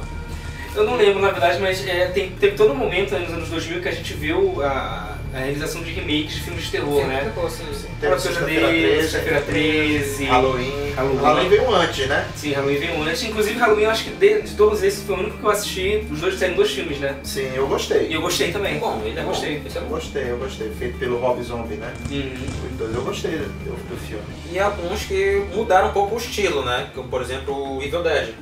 Eu 0.75 0.85
não 0.85 0.97
lembro, 0.97 1.23
na 1.23 1.31
verdade, 1.31 1.61
mas 1.61 1.87
é, 1.87 2.07
tem, 2.07 2.31
teve 2.31 2.57
todo 2.57 2.73
um 2.73 2.77
momento 2.77 3.17
nos 3.17 3.33
anos 3.33 3.49
2000 3.49 3.81
que 3.81 3.89
a 3.89 3.93
gente 3.93 4.13
viu 4.15 4.61
a, 4.63 5.14
a 5.35 5.39
realização 5.39 5.83
de 5.83 5.91
remakes 5.91 6.35
de 6.37 6.41
filmes 6.43 6.65
de 6.65 6.71
terror, 6.71 7.05
né? 7.07 7.25
Ficou 7.25 7.47
assim, 7.47 7.65
assim. 7.69 7.89
Teve 8.01 8.19
Sexta-feira 8.21 8.69
Sexta-feira 8.69 8.69
13, 8.69 9.09
Sexta-feira 9.11 9.41
13. 9.43 10.25
Halloween. 10.27 10.93
Halloween. 10.95 11.17
Halloween 11.21 11.49
veio 11.49 11.75
antes, 11.75 12.09
né? 12.09 12.29
Sim, 12.37 12.53
Halloween 12.53 12.79
veio 12.79 13.03
antes. 13.03 13.23
Inclusive, 13.25 13.59
Halloween, 13.59 13.83
eu 13.85 13.91
acho 13.91 14.05
que 14.05 14.11
de, 14.11 14.43
de 14.43 14.55
todos 14.55 14.83
esses 14.83 15.03
foi 15.03 15.17
o 15.17 15.19
único 15.19 15.39
que 15.39 15.45
eu 15.45 15.51
assisti. 15.51 16.07
Os 16.11 16.21
dois 16.21 16.39
saíram 16.39 16.55
dois 16.57 16.71
filmes, 16.71 16.99
né? 17.01 17.17
Sim, 17.25 17.51
eu 17.55 17.67
gostei. 17.67 18.09
E 18.09 18.15
eu 18.15 18.21
gostei 18.23 18.53
também. 18.53 18.77
É 18.77 18.79
bom, 18.79 19.03
ele 19.05 19.19
é 19.19 19.23
eu 19.23 19.25
bom. 19.25 19.31
gostei. 19.31 19.63
Eu 19.75 19.83
gostei, 19.87 20.31
eu 20.31 20.39
gostei. 20.39 20.71
Feito 20.79 20.99
pelo 20.99 21.19
Rob 21.19 21.43
Zombie, 21.43 21.75
né? 21.75 21.93
Uhum. 22.11 22.33
Os 22.71 22.79
dois 22.79 22.95
eu 22.95 23.03
gostei 23.03 23.33
do, 23.33 23.89
do 23.89 23.97
filme. 24.07 24.23
E 24.53 24.59
alguns 24.59 25.03
que 25.05 25.43
mudaram 25.53 25.89
um 25.89 25.93
pouco 25.93 26.15
o 26.15 26.19
estilo, 26.19 26.65
né? 26.65 26.89
Como, 26.95 27.09
por 27.09 27.21
exemplo, 27.21 27.77
o 27.77 27.83
Evil 27.83 28.03
Dead. 28.05 28.35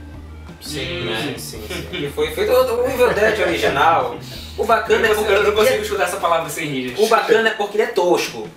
Sim, 0.62 1.04
né? 1.04 1.35
sim, 1.37 1.38
sim, 1.38 1.62
sim. 1.69 1.83
Que 1.90 2.09
foi 2.11 2.31
feito 2.31 2.52
o 2.52 2.87
Evil 2.87 3.12
Dead 3.12 3.40
original. 3.40 4.16
O 4.57 4.64
bacana 4.64 5.07
é 5.07 5.11
Eu, 5.11 5.14
porque 5.16 5.33
eu 5.33 5.42
não 5.45 5.52
consigo 5.52 5.76
é- 5.76 5.81
escutar 5.81 6.04
essa 6.04 6.16
palavra 6.19 6.49
sem 6.49 6.66
rir, 6.66 6.95
o 6.99 7.09
bacana 7.09 7.49
é 7.49 7.52
porque 7.52 7.76
ele 7.76 7.85
é 7.85 7.87
tosco. 7.87 8.49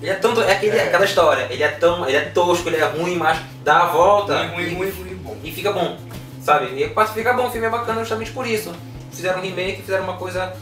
Ele 0.00 0.10
é 0.10 0.14
tanto 0.14 0.40
é 0.42 0.52
aquele, 0.52 0.76
É. 0.76 0.84
aquela 0.84 1.04
história. 1.04 1.48
Ele 1.50 1.62
é 1.62 1.68
tão, 1.68 2.06
ele 2.06 2.16
é 2.16 2.20
tosco, 2.26 2.68
ele 2.68 2.76
é 2.76 2.84
ruim, 2.84 3.16
mas 3.16 3.38
dá 3.64 3.80
a 3.82 3.86
volta 3.86 4.36
Ruim, 4.46 4.74
ruim, 4.74 4.74
ruim, 4.74 4.90
ruim, 4.90 5.14
bom. 5.16 5.36
e 5.42 5.50
fica 5.50 5.72
bom, 5.72 5.98
sabe? 6.40 6.80
E 6.80 6.88
quase 6.90 7.12
fica 7.14 7.32
bom. 7.32 7.46
O 7.48 7.50
filme 7.50 7.66
é 7.66 7.70
bacana 7.70 7.98
justamente 8.00 8.30
por 8.30 8.46
isso. 8.46 8.72
Fizeram 9.10 9.40
um 9.40 9.42
remake, 9.42 9.82
fizeram 9.82 10.04
uma 10.04 10.16
coisa 10.16 10.54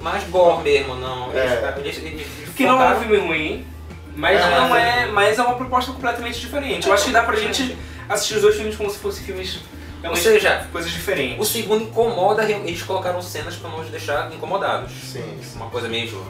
mais 0.00 0.22
gore 0.24 0.62
mesmo, 0.62 0.94
não. 0.96 1.30
Eles, 1.30 1.52
É. 1.52 1.74
eles, 1.78 1.96
eles 1.98 2.26
Que 2.54 2.66
não 2.66 2.82
é 2.82 2.94
um 2.94 3.00
filme 3.00 3.16
ruim, 3.16 3.66
mas 4.14 4.38
É, 4.38 4.50
não 4.50 4.76
é, 4.76 5.02
é- 5.04 5.06
mas 5.06 5.38
é 5.38 5.42
uma 5.42 5.54
proposta 5.54 5.92
completamente 5.92 6.38
diferente. 6.38 6.86
Eu 6.86 6.92
acho 6.92 7.04
que 7.06 7.12
dá 7.12 7.22
pra 7.22 7.36
gente 7.36 7.74
assistir 8.08 8.34
os 8.34 8.42
dois 8.42 8.56
filmes 8.56 8.76
como 8.76 8.90
se 8.90 8.98
fossem 8.98 9.24
filmes 9.24 9.60
Ou 10.04 10.14
realmente 10.14 10.22
seja, 10.22 10.66
coisas 10.72 10.90
diferentes. 10.90 11.38
o 11.40 11.44
segundo 11.44 11.84
incomoda, 11.84 12.42
eles 12.44 12.82
colocaram 12.82 13.22
cenas 13.22 13.54
pra 13.56 13.70
não 13.70 13.78
nos 13.78 13.88
deixar 13.90 14.32
incomodados. 14.32 14.90
Sim, 14.92 15.38
sim. 15.42 15.56
Uma 15.56 15.70
coisa 15.70 15.88
meio. 15.88 16.24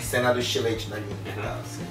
Cena 0.00 0.32
do 0.32 0.38
estilete 0.40 0.88
na 0.88 0.96
linha. 0.96 1.16
Uhum. 1.36 1.42
Tá, 1.42 1.58
sim. 1.66 1.86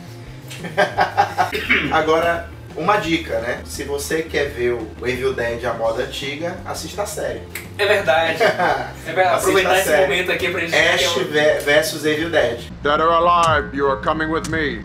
Agora, 1.92 2.50
uma 2.76 2.98
dica, 2.98 3.40
né? 3.40 3.62
Se 3.66 3.84
você 3.84 4.24
quer 4.24 4.50
ver 4.50 4.72
o 4.74 4.88
Evil 5.08 5.34
Dead 5.34 5.64
à 5.66 5.74
moda 5.74 6.04
antiga, 6.04 6.58
assista 6.66 7.04
a 7.04 7.06
série. 7.06 7.42
É 7.78 7.86
verdade. 7.86 8.38
É 9.08 9.12
verdade. 9.14 9.36
Aproveitar 9.40 9.72
a 9.74 9.80
esse 9.80 9.98
momento 9.98 10.32
aqui 10.32 10.50
pra 10.50 10.62
gente 10.62 10.76
Ash 10.76 11.14
ver 11.14 11.26
ve- 11.26 11.60
versus 11.60 12.06
Evil 12.06 12.30
Dead. 12.30 12.60
Dead 12.82 13.00
or 13.00 13.12
alive, 13.12 13.76
you 13.78 13.88
are 13.90 14.02
coming 14.02 14.26
with 14.32 14.48
me. 14.50 14.84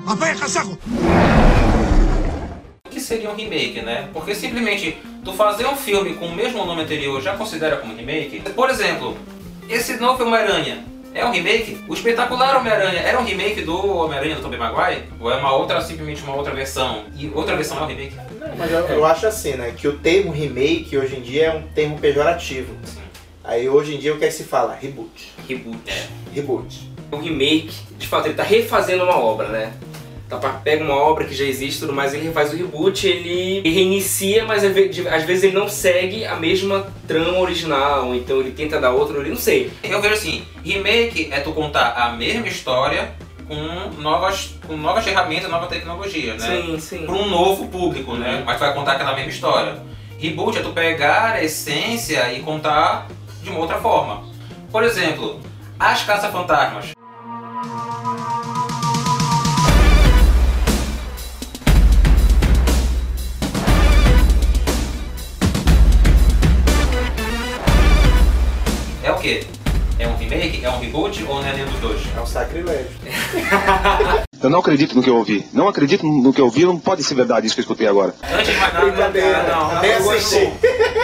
O 2.85 2.89
que 2.91 3.01
seria 3.01 3.31
um 3.31 3.35
remake, 3.35 3.81
né? 3.83 4.09
Porque 4.13 4.35
simplesmente 4.35 4.99
tu 5.25 5.33
fazer 5.33 5.67
um 5.67 5.77
filme 5.77 6.15
com 6.15 6.27
o 6.27 6.35
mesmo 6.35 6.65
nome 6.65 6.83
anterior 6.83 7.21
já 7.21 7.37
considera 7.37 7.77
como 7.77 7.95
remake? 7.95 8.41
Por 8.41 8.71
exemplo, 8.71 9.17
esse 9.69 9.97
novo 9.99 10.25
Homem-Aranha 10.25 10.85
é 11.15 11.25
um 11.25 11.31
remake? 11.31 11.79
O 11.89 11.95
espetacular 11.95 12.57
Homem-Aranha 12.57 13.01
era 13.01 13.21
um 13.21 13.25
remake 13.25 13.63
do 13.63 13.97
Homem-Aranha 13.97 14.37
do 14.37 14.43
Tobey 14.43 14.59
Maguire? 14.59 15.05
Ou 15.19 15.31
é 15.31 15.37
uma 15.37 15.53
outra, 15.53 15.81
simplesmente 15.81 16.23
uma 16.23 16.35
outra 16.35 16.55
versão? 16.55 17.05
E 17.17 17.31
outra 17.35 17.57
versão 17.57 17.79
é 17.79 17.83
um 17.83 17.87
remake? 17.87 18.17
Não, 18.39 18.57
mas 18.57 18.71
eu, 18.71 18.81
eu 18.87 19.05
acho 19.05 19.27
assim, 19.27 19.55
né? 19.55 19.75
Que 19.77 19.89
o 19.89 19.99
termo 19.99 20.33
remake 20.33 20.97
hoje 20.97 21.17
em 21.17 21.21
dia 21.21 21.47
é 21.47 21.55
um 21.55 21.63
termo 21.63 21.99
pejorativo. 21.99 22.75
Sim. 22.85 23.01
Aí 23.43 23.69
hoje 23.69 23.97
em 23.97 23.99
dia 23.99 24.15
o 24.15 24.19
que 24.19 24.25
é 24.25 24.29
que 24.29 24.35
se 24.35 24.45
fala? 24.45 24.75
Reboot. 24.75 25.33
Reboot. 25.49 26.09
Reboot. 26.33 26.91
O 27.11 27.17
remake, 27.17 27.75
de 27.99 28.07
fato, 28.07 28.27
ele 28.27 28.35
tá 28.35 28.45
refazendo 28.45 29.03
uma 29.03 29.19
obra, 29.19 29.49
né? 29.49 29.73
Tá, 30.39 30.61
pega 30.63 30.85
uma 30.85 30.95
obra 30.95 31.25
que 31.25 31.35
já 31.35 31.45
existe 31.45 31.79
e 31.79 31.81
tudo 31.81 31.93
mais, 31.93 32.15
ele 32.15 32.27
refaz 32.27 32.53
o 32.53 32.57
reboot, 32.57 33.07
ele 33.07 33.69
reinicia, 33.69 34.45
mas 34.45 34.63
às 34.65 35.25
vezes 35.25 35.43
ele 35.43 35.55
não 35.55 35.69
segue 35.69 36.25
a 36.25 36.37
mesma 36.37 36.87
trama 37.07 37.39
original, 37.39 38.15
então 38.15 38.41
ele 38.41 38.53
tenta 38.53 38.81
dar 38.81 38.91
outra, 38.91 39.17
eu 39.17 39.29
não 39.29 39.37
sei. 39.37 39.71
Eu 39.83 40.01
vejo 40.01 40.15
assim, 40.15 40.45
remake 40.65 41.29
é 41.33 41.41
tu 41.41 41.53
contar 41.53 41.93
a 41.93 42.13
mesma 42.13 42.47
história 42.47 43.13
com 43.49 44.01
novas, 44.01 44.55
com 44.67 44.77
novas 44.77 45.05
ferramentas, 45.05 45.51
nova 45.51 45.67
tecnologia, 45.67 46.35
né? 46.35 46.39
Sim, 46.39 46.79
sim. 46.79 47.07
Para 47.07 47.17
um 47.17 47.29
novo 47.29 47.67
público, 47.67 48.15
né? 48.15 48.37
Uhum. 48.37 48.45
Mas 48.45 48.57
tu 48.57 48.61
vai 48.61 48.73
contar 48.73 48.93
aquela 48.93 49.15
mesma 49.15 49.31
história. 49.31 49.83
Reboot 50.19 50.59
é 50.59 50.63
tu 50.63 50.71
pegar 50.71 51.33
a 51.33 51.43
essência 51.43 52.33
e 52.33 52.41
contar 52.41 53.09
de 53.43 53.51
uma 53.51 53.59
outra 53.59 53.79
forma. 53.79 54.23
Por 54.71 54.85
exemplo, 54.85 55.41
As 55.79 56.05
Caça-Fantasmas. 56.05 56.93
Quê? 69.31 69.45
É 69.99 70.09
um 70.09 70.17
remake? 70.17 70.65
É 70.65 70.71
um 70.71 70.79
reboot 70.81 71.25
ou 71.25 71.41
não 71.43 71.47
é 71.49 71.53
nenhum 71.53 71.67
dos 71.67 71.81
dois? 71.81 72.01
É 72.17 72.21
um 72.21 72.27
sacrilégio. 72.27 72.91
Eu 74.43 74.49
não 74.49 74.61
acredito 74.61 74.97
no 74.97 75.03
que 75.03 75.11
eu 75.11 75.17
ouvi. 75.17 75.45
Não 75.53 75.69
acredito 75.69 76.07
no 76.07 76.33
que 76.33 76.41
eu 76.41 76.47
ouvi. 76.47 76.65
Não 76.65 76.79
pode 76.79 77.05
ser 77.05 77.15
verdade 77.15 77.47
isso 77.47 77.55
que 77.55 77.61
eu 77.61 77.65
escutei 77.65 77.87
agora. 77.87 78.15
Antes 78.23 78.55
de 78.55 78.59
mais 78.59 78.73
nada, 78.73 79.43
não, 79.47 79.75
não, 79.75 79.83
Nem 79.83 79.91
eu 79.91 80.11
assisti. 80.13 80.47
gostei. 80.47 80.47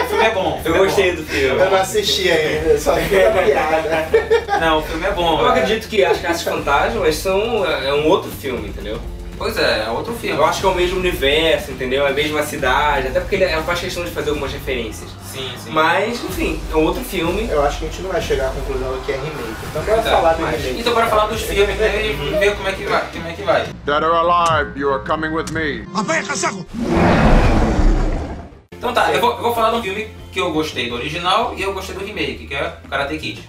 O 0.01 0.05
filme 0.07 0.23
é 0.25 0.31
bom. 0.31 0.53
o 0.53 0.57
Eu 0.57 0.63
filme 0.63 0.77
é 0.79 0.83
gostei 0.83 1.11
bom. 1.11 1.17
do 1.17 1.27
filme. 1.27 1.59
Eu 1.61 1.69
não 1.69 1.77
assisti 1.77 2.31
ainda, 2.31 2.79
só 2.79 2.95
vi 2.95 3.23
a 3.23 3.29
piada. 3.43 4.59
Não, 4.59 4.79
o 4.79 4.81
filme 4.81 5.05
é 5.05 5.11
bom. 5.11 5.39
Eu 5.39 5.45
é. 5.45 5.49
acredito 5.51 5.87
que 5.87 6.03
as 6.03 6.19
Caças 6.19 6.41
Fantasmas 6.41 7.15
são 7.17 7.63
é 7.63 7.93
um 7.93 8.07
outro 8.07 8.31
filme, 8.31 8.69
entendeu? 8.69 8.99
Pois 9.37 9.55
é, 9.57 9.83
é 9.85 9.89
outro 9.91 10.13
filme. 10.13 10.35
Eu 10.37 10.45
acho 10.45 10.61
que 10.61 10.65
é 10.65 10.69
o 10.69 10.73
mesmo 10.75 10.97
universo, 10.99 11.71
entendeu? 11.71 12.07
É 12.07 12.09
a 12.09 12.13
mesma 12.13 12.41
cidade, 12.43 13.07
até 13.09 13.19
porque 13.19 13.35
ele 13.35 13.45
faz 13.61 13.79
questão 13.79 14.03
de 14.03 14.09
fazer 14.09 14.29
algumas 14.31 14.51
referências. 14.51 15.09
Sim, 15.31 15.51
sim. 15.57 15.69
Mas, 15.69 16.23
enfim, 16.23 16.59
é 16.71 16.75
um 16.75 16.83
outro 16.83 17.03
filme. 17.03 17.47
Eu 17.49 17.63
acho 17.63 17.77
que 17.79 17.85
a 17.85 17.89
gente 17.89 18.01
não 18.01 18.09
vai 18.11 18.21
chegar 18.21 18.47
à 18.47 18.51
conclusão 18.51 18.91
do 18.93 19.01
que 19.05 19.11
é 19.11 19.15
remake. 19.15 19.65
Então 19.69 19.83
bora 19.83 20.01
Tá, 20.01 20.09
falar 20.09 20.33
do 20.33 20.41
mas- 20.41 20.55
remake. 20.61 20.79
Então 20.81 20.93
bora 20.93 21.07
falar 21.07 21.27
dos 21.27 21.41
filmes 21.43 21.75
né, 21.77 22.05
e 22.07 22.13
ver 22.39 22.55
como 22.55 22.67
é 22.67 22.71
que 22.71 22.83
vai. 22.85 23.07
Como 23.13 23.27
é 23.27 23.33
que 23.33 23.43
vai. 23.43 23.63
Dead 23.85 24.03
or 24.03 24.15
alive, 24.15 24.79
you 24.79 24.91
are 24.91 25.03
coming 25.05 25.29
with 25.29 25.51
me. 25.51 25.87
Então 28.71 28.93
tá, 28.93 29.11
eu 29.11 29.19
vou, 29.21 29.31
eu 29.31 29.41
vou 29.41 29.55
falar 29.55 29.71
de 29.71 29.77
um 29.77 29.81
filme 29.83 30.07
que 30.31 30.39
eu 30.39 30.51
gostei 30.51 30.87
do 30.89 30.95
original 30.95 31.53
e 31.57 31.61
eu 31.63 31.73
gostei 31.73 31.95
do 31.95 32.03
remake, 32.05 32.45
que 32.47 32.53
é 32.55 32.73
Karate 32.89 33.17
Kid. 33.17 33.47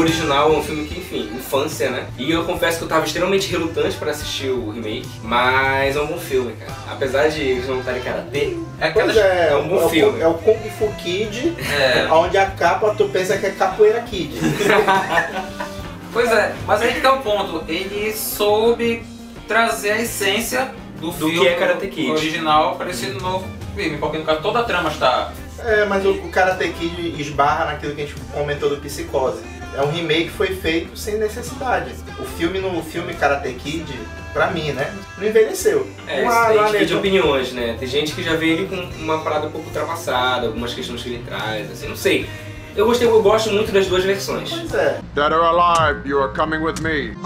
Original 0.00 0.52
é 0.52 0.56
um 0.56 0.62
filme 0.62 0.86
que, 0.86 0.98
enfim, 0.98 1.30
infância, 1.34 1.90
né? 1.90 2.06
E 2.18 2.30
eu 2.30 2.44
confesso 2.44 2.78
que 2.78 2.84
eu 2.84 2.88
tava 2.88 3.04
extremamente 3.04 3.48
relutante 3.50 3.96
pra 3.96 4.10
assistir 4.10 4.48
o 4.50 4.70
remake, 4.70 5.08
mas 5.22 5.96
é 5.96 6.00
um 6.00 6.06
bom 6.06 6.18
filme, 6.18 6.52
cara. 6.52 6.72
Apesar 6.90 7.28
de 7.28 7.40
eles 7.42 7.66
não 7.68 7.78
estarem 7.80 8.02
karatê, 8.02 8.56
É 8.80 8.86
é, 8.88 9.48
É 9.50 9.56
um 9.56 9.68
bom 9.68 9.80
é 9.80 9.84
o- 9.84 9.88
filme. 9.88 10.20
É 10.20 10.26
o 10.26 10.34
Kung 10.34 10.58
Fu 10.78 10.88
Kid, 11.02 11.54
É, 11.72 12.06
onde 12.12 12.36
a 12.38 12.46
capa 12.46 12.94
tu 12.96 13.08
pensa 13.08 13.36
que 13.38 13.46
é 13.46 13.50
Capoeira 13.50 14.00
Kid. 14.02 14.32
pois 16.12 16.30
é, 16.30 16.54
mas 16.66 16.82
aí 16.82 16.94
que 16.94 17.00
tá 17.00 17.12
o 17.12 17.20
ponto. 17.20 17.64
Ele 17.68 18.12
soube 18.12 19.02
trazer 19.46 19.92
a 19.92 20.00
essência 20.00 20.70
do, 21.00 21.08
Do 21.08 21.12
filme 21.12 21.40
que 21.40 21.48
é 21.48 21.54
Karate 21.54 21.86
Kid. 21.88 22.10
original 22.10 22.76
para 22.76 22.90
esse 22.90 23.06
novo 23.10 23.46
filme, 23.74 23.98
porque 23.98 24.18
no 24.18 24.24
caso 24.24 24.40
toda 24.42 24.60
a 24.60 24.64
trama 24.64 24.90
está. 24.90 25.32
É, 25.58 25.84
mas 25.84 26.04
o, 26.06 26.10
o 26.12 26.28
Karate 26.30 26.68
Kid 26.70 27.20
esbarra 27.20 27.66
naquilo 27.66 27.94
que 27.94 28.02
a 28.02 28.06
gente 28.06 28.18
comentou 28.32 28.70
do 28.70 28.76
Psicose. 28.78 29.40
É 29.76 29.82
um 29.82 29.90
remake 29.90 30.24
que 30.24 30.30
foi 30.30 30.48
feito 30.48 30.96
sem 30.96 31.16
necessidade. 31.18 31.92
O 32.18 32.24
filme 32.24 32.58
no 32.58 32.82
filme 32.82 33.14
Karate 33.14 33.52
Kid, 33.54 33.86
pra 34.32 34.48
mim, 34.50 34.72
né, 34.72 34.92
não 35.16 35.26
envelheceu. 35.26 35.88
é, 36.08 36.22
Uma- 36.22 36.52
isso 36.54 36.62
daí 36.62 36.72
legião- 36.72 36.98
opiniões, 36.98 37.52
né? 37.52 37.76
Tem 37.78 37.88
gente 37.88 38.12
que 38.12 38.22
já 38.22 38.34
vê 38.34 38.48
ele 38.50 38.66
com 38.66 38.76
uma 39.02 39.18
parada 39.20 39.46
um 39.46 39.50
pouco 39.50 39.68
ultrapassada, 39.68 40.48
algumas 40.48 40.74
questões 40.74 41.02
que 41.02 41.08
ele 41.10 41.22
traz, 41.24 41.70
assim, 41.70 41.88
não 41.88 41.96
sei. 41.96 42.28
Eu 42.76 42.86
gostei, 42.86 43.06
eu 43.08 43.22
gosto 43.22 43.50
muito 43.50 43.70
das 43.72 43.86
duas 43.86 44.04
versões. 44.04 44.50
Pois 44.50 44.74
é. 44.74 45.00
Dead 45.14 45.32
or 45.32 45.42
alive, 45.44 46.08
you 46.08 46.20
are 46.22 46.32
coming 46.34 46.58
with 46.58 46.80
me. 46.80 47.16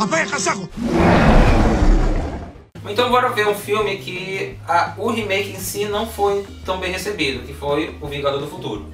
Então 2.88 3.10
bora 3.10 3.30
ver 3.30 3.48
um 3.48 3.54
filme 3.54 3.96
que 3.96 4.56
a- 4.68 4.92
o 4.98 5.10
remake 5.10 5.50
em 5.52 5.58
si 5.58 5.86
não 5.86 6.06
foi 6.06 6.44
tão 6.64 6.78
bem 6.78 6.92
recebido, 6.92 7.44
que 7.46 7.54
foi 7.54 7.94
O 8.00 8.06
Vingador 8.06 8.38
do 8.38 8.46
Futuro. 8.46 8.86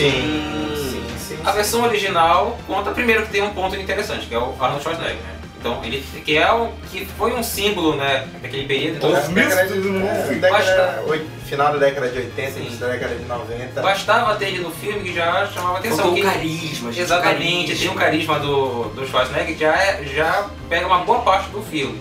Sim. 0.00 0.74
Sim, 0.76 1.04
sim. 1.18 1.38
A 1.44 1.52
versão 1.52 1.82
original 1.82 2.56
conta 2.66 2.90
primeiro 2.92 3.22
que 3.24 3.30
tem 3.32 3.42
um 3.42 3.50
ponto 3.50 3.76
interessante, 3.76 4.26
que 4.26 4.34
é 4.34 4.38
o 4.38 4.54
Arnold 4.58 4.82
Schwarzenegger. 4.82 5.16
né? 5.16 5.36
Então 5.60 5.78
ele 5.84 6.02
que 6.24 6.38
é 6.38 6.50
o 6.50 6.70
que 6.90 7.04
foi 7.18 7.34
um 7.34 7.42
símbolo, 7.42 7.94
né, 7.94 8.26
daquele 8.40 8.66
período. 8.66 8.96
Então, 8.96 9.14
É, 9.14 9.20
década 9.20 9.66
de- 9.66 10.06
é, 10.06 11.24
final 11.44 11.72
da 11.72 11.78
década 11.78 12.08
de 12.08 12.18
80, 12.18 12.50
Sim. 12.52 12.60
início 12.60 12.78
da 12.78 12.88
década 12.88 13.14
de 13.14 13.24
90. 13.26 13.82
bastava 13.82 14.36
ter 14.36 14.46
ele 14.46 14.60
no 14.60 14.70
filme 14.70 15.00
que 15.00 15.12
já 15.12 15.46
chamava 15.48 15.76
atenção. 15.78 15.98
Faltou 15.98 16.14
que- 16.14 16.20
o 16.22 16.24
carisma, 16.24 16.90
gente, 16.92 17.02
Exatamente, 17.02 17.66
carisma. 17.66 17.76
tem 17.78 17.88
um 17.90 17.94
carisma 17.94 18.38
do, 18.38 18.84
do 18.94 19.06
Schwarzenegger 19.06 19.54
que 19.54 19.60
já, 19.60 19.76
é, 19.76 20.02
já 20.04 20.46
pega 20.70 20.86
uma 20.86 21.00
boa 21.00 21.18
parte 21.20 21.50
do 21.50 21.60
filme. 21.62 22.00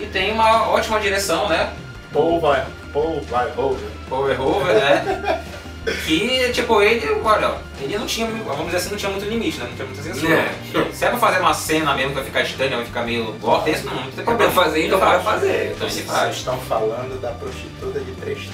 E 0.00 0.06
tem 0.06 0.32
uma 0.32 0.68
ótima 0.70 0.98
direção, 0.98 1.48
né? 1.48 1.72
Paul 2.12 2.40
vai, 2.40 2.64
Paul 2.92 3.20
vai, 3.30 3.48
Rover. 3.50 3.88
Paul 4.10 4.24
Verhoeven, 4.24 4.74
né? 4.74 5.44
Que, 6.04 6.50
tipo, 6.52 6.82
ele, 6.82 7.20
olha, 7.22 7.54
ele 7.80 7.96
não 7.96 8.06
tinha, 8.06 8.26
vamos 8.26 8.66
dizer 8.66 8.78
assim, 8.78 8.90
não 8.90 8.96
tinha 8.96 9.12
muito 9.12 9.24
limite, 9.26 9.58
né? 9.58 9.66
Não 9.68 9.76
tinha 9.76 9.86
muita 9.86 10.02
censura. 10.02 10.34
É. 10.34 10.92
Se 10.92 11.04
é 11.04 11.08
pra 11.10 11.18
fazer 11.18 11.40
uma 11.40 11.54
cena 11.54 11.94
mesmo 11.94 12.08
que 12.10 12.16
vai 12.16 12.24
ficar 12.24 12.42
estranha, 12.42 12.76
vai 12.76 12.86
ficar 12.86 13.02
meio 13.04 13.32
gore, 13.34 13.70
esse 13.70 13.84
não, 13.86 13.94
não 13.94 14.10
tem 14.10 14.24
problema. 14.24 14.52
Pra 14.52 14.64
fazer, 14.64 14.86
então 14.86 14.98
vai 14.98 15.22
faz. 15.22 15.24
fazer. 15.24 15.72
Então 15.76 15.88
Vocês 15.88 16.36
estão 16.36 16.58
falando 16.62 17.20
da 17.20 17.30
prostituta 17.30 18.00
de 18.00 18.10
três 18.26 18.48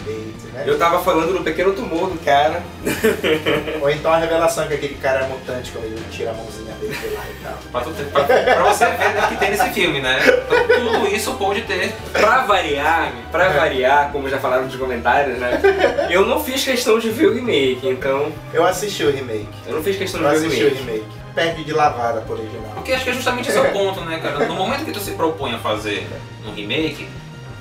né? 0.52 0.64
Eu 0.66 0.78
tava 0.78 1.02
falando 1.02 1.32
do 1.32 1.42
pequeno 1.42 1.72
tumor 1.72 2.10
do 2.10 2.18
cara. 2.24 2.62
Ou 3.80 3.88
então 3.90 4.12
a 4.12 4.18
revelação 4.18 4.66
que 4.68 4.74
aquele 4.74 4.94
cara 4.96 5.24
é 5.24 5.28
mutante 5.28 5.70
quando 5.72 5.84
ele 5.86 6.02
tira 6.10 6.30
a 6.30 6.34
mãozinha 6.34 6.74
dele 6.74 6.94
de 6.94 7.14
lá 7.14 7.22
e 7.28 7.42
tal. 7.42 7.54
Pra, 7.72 7.80
tu 7.80 7.90
pra- 8.10 8.24
pra 8.24 8.62
você 8.64 8.84
ver 8.86 9.24
o 9.24 9.28
que 9.28 9.36
tem 9.36 9.50
nesse 9.50 9.70
filme, 9.70 10.00
né? 10.00 10.18
Então 10.26 10.92
tudo 10.92 11.06
isso 11.08 11.32
pode 11.34 11.62
ter. 11.62 11.92
Pra 12.12 12.42
variar, 12.44 13.12
pra 13.30 13.48
variar, 13.48 14.10
como 14.12 14.28
já 14.28 14.38
falaram 14.38 14.64
nos 14.64 14.76
comentários, 14.76 15.38
né? 15.38 15.60
Eu 16.10 16.26
não 16.26 16.42
fiz 16.42 16.62
questão 16.64 16.98
de 16.98 17.08
ver 17.10 17.26
o 17.28 17.34
remake, 17.34 17.88
então. 17.88 18.30
Eu 18.52 18.64
assisti 18.66 19.04
o 19.04 19.10
remake. 19.10 19.48
Eu 19.66 19.74
não 19.76 19.82
fiz 19.82 19.96
questão 19.96 20.20
Eu 20.22 20.28
de 20.30 20.36
ver 20.38 20.44
o 20.44 20.46
assisti 20.48 20.64
o 20.64 20.68
remake. 20.68 20.84
remake. 20.90 21.22
Perde 21.34 21.64
de 21.64 21.72
lavada 21.72 22.20
pro 22.20 22.34
original. 22.34 22.72
Porque 22.74 22.92
acho 22.92 23.04
que 23.04 23.10
é 23.10 23.14
justamente 23.14 23.48
esse 23.48 23.56
é 23.56 23.62
o 23.62 23.72
ponto, 23.72 24.02
né, 24.02 24.20
cara? 24.22 24.44
No 24.46 24.54
momento 24.54 24.84
que 24.84 24.92
tu 24.92 25.00
se 25.00 25.12
propõe 25.12 25.54
a 25.54 25.58
fazer 25.58 26.06
um 26.46 26.52
remake, 26.52 27.08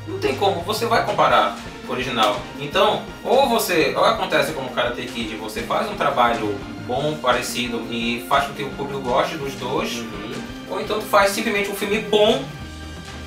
não 0.08 0.20
tem 0.20 0.36
como, 0.36 0.60
você 0.64 0.86
vai 0.88 1.06
comparar 1.06 1.56
original. 1.92 2.40
Então, 2.60 3.02
ou 3.24 3.48
você, 3.50 3.94
ou 3.96 4.04
acontece 4.06 4.54
como 4.54 4.68
o 4.70 4.72
Karate 4.72 5.02
Kid, 5.04 5.36
você 5.36 5.62
faz 5.62 5.90
um 5.90 5.96
trabalho 5.96 6.56
bom, 6.88 7.16
parecido 7.22 7.86
e 7.90 8.26
faz 8.28 8.46
com 8.48 8.54
que 8.54 8.64
o 8.64 8.70
público 8.72 9.02
goste 9.02 9.36
dos 9.38 9.54
dois, 9.56 9.98
Uhum. 9.98 10.34
ou 10.70 10.82
então 10.82 11.00
tu 11.00 11.06
faz 11.06 11.32
simplesmente 11.32 11.70
um 11.70 11.76
filme 11.76 12.00
bom, 12.00 12.44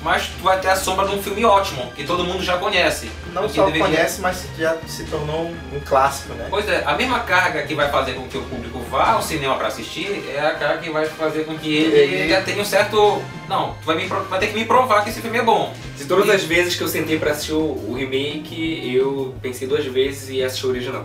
mas 0.05 0.27
tu 0.27 0.43
vai 0.43 0.59
ter 0.59 0.69
a 0.69 0.75
sombra 0.75 1.07
de 1.07 1.15
um 1.15 1.21
filme 1.21 1.43
ótimo, 1.43 1.91
que 1.95 2.03
todo 2.03 2.23
mundo 2.23 2.43
já 2.43 2.59
conhece. 2.59 3.09
Não 3.33 3.49
só 3.49 3.65
deveria- 3.65 3.87
conhece, 3.87 4.21
mas 4.21 4.45
já 4.57 4.77
se 4.87 5.03
tornou 5.05 5.47
um, 5.73 5.79
clássico, 5.83 6.31
né? 6.35 6.45
Pois 6.47 6.69
é, 6.69 6.83
a 6.85 6.93
mesma 6.93 7.21
carga 7.21 7.63
que 7.63 7.73
vai 7.73 7.89
fazer 7.89 8.13
com 8.13 8.27
que 8.27 8.37
o 8.37 8.43
público 8.43 8.79
vá 8.91 9.13
ao 9.13 9.21
cinema 9.23 9.55
para 9.55 9.67
assistir 9.67 10.23
é 10.31 10.39
a 10.39 10.51
carga 10.53 10.77
que 10.77 10.91
vai 10.91 11.07
fazer 11.07 11.43
com 11.45 11.57
que 11.57 11.75
ele, 11.75 11.95
Ele- 12.15 12.29
já 12.29 12.41
tenha 12.41 12.61
um 12.61 12.65
certo. 12.65 13.19
Não, 13.49 13.71
tu 13.81 13.85
vai, 13.85 13.95
me 13.95 14.07
pro- 14.07 14.23
vai 14.25 14.39
ter 14.39 14.47
que 14.47 14.53
me 14.53 14.65
provar 14.65 15.03
que 15.03 15.09
esse 15.09 15.21
filme 15.21 15.39
é 15.39 15.43
bom. 15.43 15.73
De 15.97 16.05
todas 16.05 16.29
as 16.29 16.43
vezes 16.43 16.75
que 16.75 16.83
eu 16.83 16.87
sentei 16.87 17.17
pra 17.17 17.31
assistir 17.31 17.53
o, 17.53 17.93
remake, 17.95 18.93
eu 18.95 19.33
pensei 19.41 19.67
duas 19.67 19.85
vezes 19.85 20.29
e 20.29 20.43
assisti 20.43 20.67
o 20.67 20.69
original. 20.69 21.03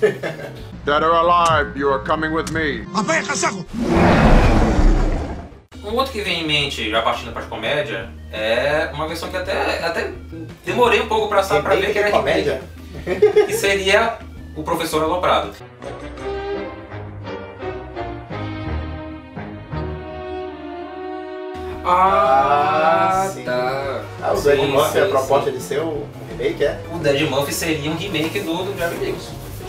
Dead 0.00 1.02
or 1.02 1.12
alive, 1.12 1.78
you 1.78 1.92
are 1.92 2.02
coming 2.04 2.28
with 2.28 2.50
me. 2.50 2.86
Um 5.84 5.94
outro 5.94 6.12
que 6.12 6.20
vem 6.20 6.40
em 6.42 6.46
mente, 6.46 6.90
já 6.90 7.02
partindo 7.02 7.32
para 7.32 7.42
as 7.42 7.48
comédias, 7.48 8.08
é 8.32 8.90
uma 8.92 9.06
versão 9.06 9.28
que 9.30 9.36
até, 9.36 9.84
até 9.84 10.10
demorei 10.64 11.00
um 11.00 11.08
pouco 11.08 11.28
para 11.28 11.40
ver 11.76 11.92
que 11.92 11.98
era 11.98 12.10
comédia? 12.10 12.60
remake, 13.06 13.46
que 13.46 13.52
seria 13.54 14.18
o 14.56 14.62
Professor 14.62 15.02
Aloprado. 15.02 15.52
Ah, 21.84 23.30
sim. 23.32 23.44
tá. 23.44 24.02
Ah, 24.20 24.32
o 24.32 24.36
Sim, 24.36 24.48
Dead 24.50 24.68
Murphy, 24.68 24.92
sim, 24.92 24.98
a 24.98 25.04
sim. 25.04 25.10
proposta 25.10 25.50
de 25.52 25.60
ser 25.62 25.80
o 25.80 25.86
um 25.88 26.06
remake, 26.36 26.64
é? 26.64 26.80
O 26.92 26.98
Dead 26.98 27.30
Murphy 27.30 27.52
seria 27.54 27.90
um 27.90 27.96
remake 27.96 28.40
do, 28.40 28.64
do 28.64 28.76
Jerry. 28.76 29.14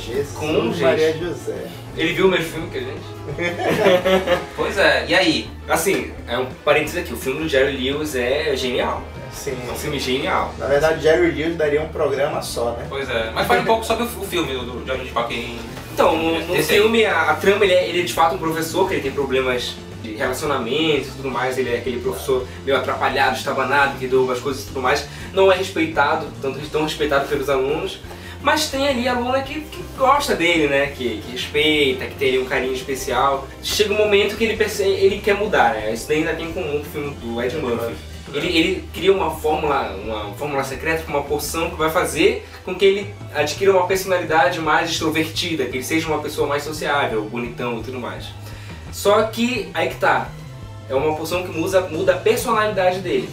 Jesus 0.09 0.37
Com 0.37 0.71
gente. 0.71 0.81
Maria 0.81 1.17
José. 1.17 1.67
Ele 1.97 2.13
viu 2.13 2.27
o 2.27 2.29
mesmo 2.29 2.45
filme 2.45 2.69
que 2.69 2.77
a 2.77 2.81
gente? 2.81 3.19
Pois 4.55 4.77
é, 4.77 5.05
e 5.07 5.15
aí? 5.15 5.49
Assim, 5.67 6.11
é 6.27 6.37
um 6.37 6.45
parênteses 6.65 6.97
aqui, 6.97 7.13
o 7.13 7.17
filme 7.17 7.41
do 7.41 7.47
Jerry 7.47 7.77
Lewis 7.77 8.15
é 8.15 8.55
genial. 8.55 9.03
Sim. 9.31 9.57
É 9.67 9.71
um 9.71 9.75
filme 9.75 9.99
genial. 9.99 10.53
Na 10.57 10.65
verdade, 10.65 11.01
Jerry 11.01 11.31
Lewis 11.31 11.55
daria 11.55 11.81
um 11.81 11.89
programa 11.89 12.41
só, 12.41 12.71
né? 12.71 12.85
Pois 12.89 13.09
é. 13.09 13.31
Mas 13.33 13.47
fale 13.47 13.61
um 13.61 13.65
pouco 13.65 13.85
sobre 13.85 14.03
o 14.03 14.07
o 14.07 14.25
filme 14.25 14.53
do, 14.53 14.83
Johnny 14.85 15.09
pra 15.11 15.23
quem. 15.23 15.57
Então, 15.93 16.17
no, 16.17 16.39
no 16.47 16.63
filme, 16.63 17.05
a, 17.05 17.31
a 17.31 17.35
trama, 17.35 17.63
ele 17.63 17.73
é, 17.73 17.87
ele 17.89 18.01
é 18.01 18.03
de 18.03 18.13
fato 18.13 18.35
um 18.35 18.37
professor, 18.37 18.87
que 18.87 18.95
ele 18.95 19.03
tem 19.03 19.11
problemas 19.11 19.75
de 20.01 20.15
relacionamento 20.15 21.07
e 21.07 21.11
tudo 21.17 21.29
mais, 21.29 21.57
ele 21.57 21.69
é 21.69 21.77
aquele 21.77 21.99
professor 21.99 22.45
meio 22.65 22.77
atrapalhado, 22.77 23.35
estabanado, 23.37 23.97
que 23.97 24.07
derruba 24.07 24.33
as 24.33 24.39
coisas 24.39 24.63
e 24.63 24.67
tudo 24.67 24.81
mais, 24.81 25.07
não 25.33 25.51
é 25.51 25.55
respeitado, 25.55 26.27
tanto 26.41 26.59
tão 26.69 26.83
respeitado 26.83 27.27
pelos 27.27 27.49
alunos, 27.49 27.99
mas 28.41 28.69
tem 28.69 28.87
ali 28.87 29.07
aluna 29.07 29.41
que, 29.41 29.61
que 29.61 29.83
gosta 29.97 30.35
dele, 30.35 30.67
né, 30.67 30.87
que, 30.87 31.21
que 31.21 31.31
respeita, 31.31 32.05
que 32.05 32.15
tem 32.15 32.29
ali 32.29 32.39
um 32.39 32.45
carinho 32.45 32.73
especial. 32.73 33.47
Chega 33.61 33.93
um 33.93 33.97
momento 33.97 34.37
que 34.37 34.43
ele, 34.43 34.55
percebe, 34.55 34.91
ele 34.91 35.19
quer 35.19 35.35
mudar, 35.35 35.73
né, 35.73 35.93
isso 35.93 36.07
daí 36.07 36.19
ainda 36.19 36.33
tem 36.33 36.51
com 36.51 36.61
o 36.61 36.83
filme 36.83 37.13
do 37.15 37.41
Ed 37.41 37.57
Murphy. 37.57 37.95
Ele, 38.33 38.47
ele 38.47 38.89
cria 38.93 39.11
uma 39.11 39.31
fórmula, 39.31 39.95
uma 40.03 40.33
fórmula 40.35 40.63
secreta, 40.63 41.03
uma 41.07 41.23
poção 41.23 41.69
que 41.71 41.75
vai 41.75 41.89
fazer 41.89 42.47
com 42.63 42.75
que 42.75 42.85
ele 42.85 43.13
adquira 43.33 43.71
uma 43.71 43.87
personalidade 43.87 44.59
mais 44.59 44.91
extrovertida, 44.91 45.65
que 45.65 45.77
ele 45.77 45.83
seja 45.83 46.07
uma 46.07 46.19
pessoa 46.19 46.47
mais 46.47 46.63
sociável, 46.63 47.23
bonitão 47.23 47.79
e 47.79 47.83
tudo 47.83 47.99
mais. 47.99 48.27
Só 48.91 49.23
que 49.23 49.69
aí 49.73 49.89
que 49.89 49.95
tá, 49.95 50.29
é 50.87 50.95
uma 50.95 51.15
poção 51.15 51.43
que 51.43 51.49
muda, 51.49 51.81
muda 51.81 52.13
a 52.13 52.17
personalidade 52.17 52.99
dele. 52.99 53.29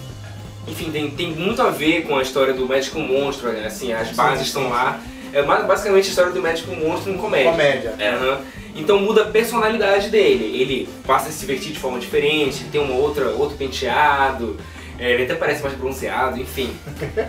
Enfim, 0.66 0.90
tem, 0.90 1.10
tem 1.10 1.30
muito 1.30 1.62
a 1.62 1.70
ver 1.70 2.02
com 2.02 2.16
a 2.16 2.22
história 2.22 2.52
do 2.52 2.66
médico 2.66 2.98
monstro, 2.98 3.52
né? 3.52 3.66
assim, 3.66 3.92
as 3.92 4.10
bases 4.10 4.48
estão 4.48 4.68
lá. 4.68 5.00
É 5.32 5.42
basicamente 5.42 6.06
a 6.06 6.08
história 6.08 6.32
do 6.32 6.40
médico 6.40 6.74
monstro 6.74 7.12
em 7.12 7.16
comédia. 7.16 7.50
Comédia. 7.50 7.94
Aham. 8.00 8.40
Então 8.74 8.98
muda 9.00 9.22
a 9.22 9.26
personalidade 9.26 10.08
dele. 10.08 10.60
Ele 10.60 10.88
passa 11.06 11.28
a 11.28 11.32
se 11.32 11.44
vestir 11.46 11.72
de 11.72 11.78
forma 11.78 11.98
diferente, 11.98 12.64
tem 12.64 12.80
uma 12.80 12.94
outra, 12.94 13.30
outro 13.30 13.56
penteado, 13.56 14.56
é, 14.98 15.12
ele 15.12 15.24
até 15.24 15.34
parece 15.34 15.62
mais 15.62 15.74
bronzeado, 15.74 16.40
enfim. 16.40 16.74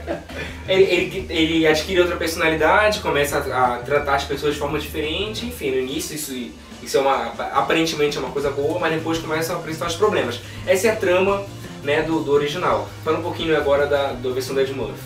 ele, 0.68 0.84
ele, 0.84 1.26
ele 1.30 1.68
adquire 1.68 2.00
outra 2.00 2.16
personalidade, 2.16 3.00
começa 3.00 3.38
a, 3.38 3.76
a 3.76 3.78
tratar 3.80 4.16
as 4.16 4.24
pessoas 4.24 4.54
de 4.54 4.60
forma 4.60 4.80
diferente, 4.80 5.46
enfim, 5.46 5.72
no 5.72 5.80
início 5.80 6.16
isso, 6.16 6.34
isso 6.82 6.98
é 6.98 7.02
uma, 7.02 7.28
aparentemente 7.54 8.18
é 8.18 8.20
uma 8.20 8.32
coisa 8.32 8.50
boa, 8.52 8.80
mas 8.80 8.94
depois 8.94 9.18
começam 9.18 9.56
a 9.56 9.60
apresentar 9.60 9.88
os 9.88 9.96
problemas. 9.96 10.40
Essa 10.66 10.88
é 10.88 10.92
a 10.92 10.96
trama 10.96 11.46
né, 11.84 12.02
do, 12.02 12.22
do 12.22 12.32
original. 12.32 12.88
Fala 13.04 13.20
um 13.20 13.24
pouquinho 13.24 13.56
agora 13.56 13.88
da, 13.88 14.14
da 14.14 14.30
versão 14.30 14.56
da 14.56 14.62
Ed 14.62 14.74
Murphy. 14.74 15.00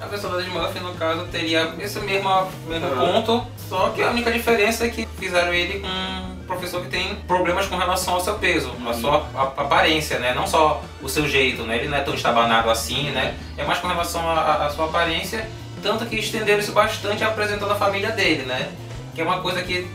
A 0.00 0.06
versão 0.06 0.30
da 0.30 0.40
Ed 0.40 0.50
Murphy, 0.50 0.80
no 0.80 0.94
caso, 0.94 1.24
teria 1.26 1.74
esse 1.78 1.98
mesmo, 2.00 2.28
mesmo 2.68 2.88
ponto, 2.96 3.46
só 3.68 3.90
que 3.90 4.02
a 4.02 4.10
única 4.10 4.30
diferença 4.30 4.84
é 4.84 4.88
que 4.88 5.06
fizeram 5.18 5.52
ele 5.52 5.80
com 5.80 5.88
um 5.88 6.46
professor 6.46 6.82
que 6.82 6.88
tem 6.88 7.14
problemas 7.26 7.66
com 7.66 7.76
relação 7.76 8.14
ao 8.14 8.20
seu 8.20 8.34
peso, 8.34 8.70
a 8.86 8.92
sua 8.92 9.26
aparência, 9.56 10.18
né? 10.18 10.34
Não 10.34 10.46
só 10.46 10.82
o 11.02 11.08
seu 11.08 11.26
jeito, 11.26 11.62
né? 11.62 11.76
Ele 11.76 11.88
não 11.88 11.96
é 11.96 12.00
tão 12.02 12.14
estabanado 12.14 12.70
assim, 12.70 13.10
né? 13.10 13.34
É 13.56 13.64
mais 13.64 13.78
com 13.78 13.88
relação 13.88 14.28
à 14.28 14.66
à 14.66 14.70
sua 14.70 14.86
aparência, 14.86 15.48
tanto 15.82 16.04
que 16.06 16.16
estenderam 16.16 16.60
isso 16.60 16.72
bastante 16.72 17.24
apresentando 17.24 17.72
a 17.72 17.76
família 17.76 18.10
dele, 18.10 18.42
né? 18.42 18.70
Que 19.14 19.22
é 19.22 19.24
uma 19.24 19.40
coisa 19.40 19.62
que 19.62 19.86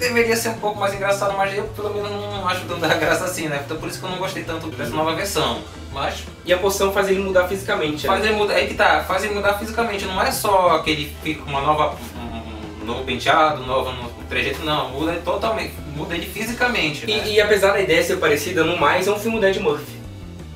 deveria 0.00 0.34
ser 0.34 0.48
um 0.48 0.54
pouco 0.58 0.80
mais 0.80 0.92
engraçado, 0.94 1.36
mas 1.36 1.56
eu 1.56 1.64
pelo 1.64 1.94
menos 1.94 2.10
não 2.10 2.48
acho 2.48 2.64
tanta 2.64 2.88
graça 2.94 3.24
assim, 3.24 3.46
né? 3.48 3.62
Então 3.64 3.76
por 3.76 3.88
isso 3.88 4.00
que 4.00 4.04
eu 4.06 4.10
não 4.10 4.18
gostei 4.18 4.42
tanto 4.42 4.66
dessa 4.68 4.90
nova 4.90 5.14
versão. 5.14 5.60
Mas 5.92 6.24
E 6.44 6.52
a 6.52 6.58
poção 6.58 6.92
faz 6.92 7.08
ele 7.08 7.18
mudar 7.20 7.46
fisicamente. 7.48 8.06
né? 8.06 8.12
Faz 8.12 8.24
ele 8.24 8.34
mudar, 8.34 8.54
aí 8.54 8.66
que 8.68 8.74
tá, 8.74 9.04
faz 9.04 9.24
ele 9.24 9.34
mudar 9.34 9.54
fisicamente, 9.54 10.04
não 10.04 10.20
é 10.22 10.30
só 10.30 10.78
que 10.78 10.90
ele 10.90 11.16
fica 11.22 11.42
com 11.42 11.50
uma 11.50 11.60
nova, 11.60 11.96
um, 12.16 12.82
um 12.82 12.86
novo 12.86 13.04
penteado, 13.04 13.62
um 13.62 13.66
novo, 13.66 13.90
um 13.90 14.24
trejeito, 14.28 14.64
não, 14.64 14.90
muda 14.90 15.12
ele 15.12 15.20
totalmente, 15.22 15.74
muda 15.96 16.14
ele 16.14 16.26
fisicamente, 16.26 17.06
né? 17.06 17.12
E, 17.26 17.34
e 17.34 17.40
apesar 17.40 17.72
da 17.72 17.80
ideia 17.80 18.02
ser 18.04 18.16
parecida, 18.18 18.62
no 18.64 18.76
mais 18.78 19.06
é 19.08 19.10
um 19.10 19.18
filme 19.18 19.40
do 19.40 19.46
Ed 19.46 19.58
Murphy. 19.60 19.98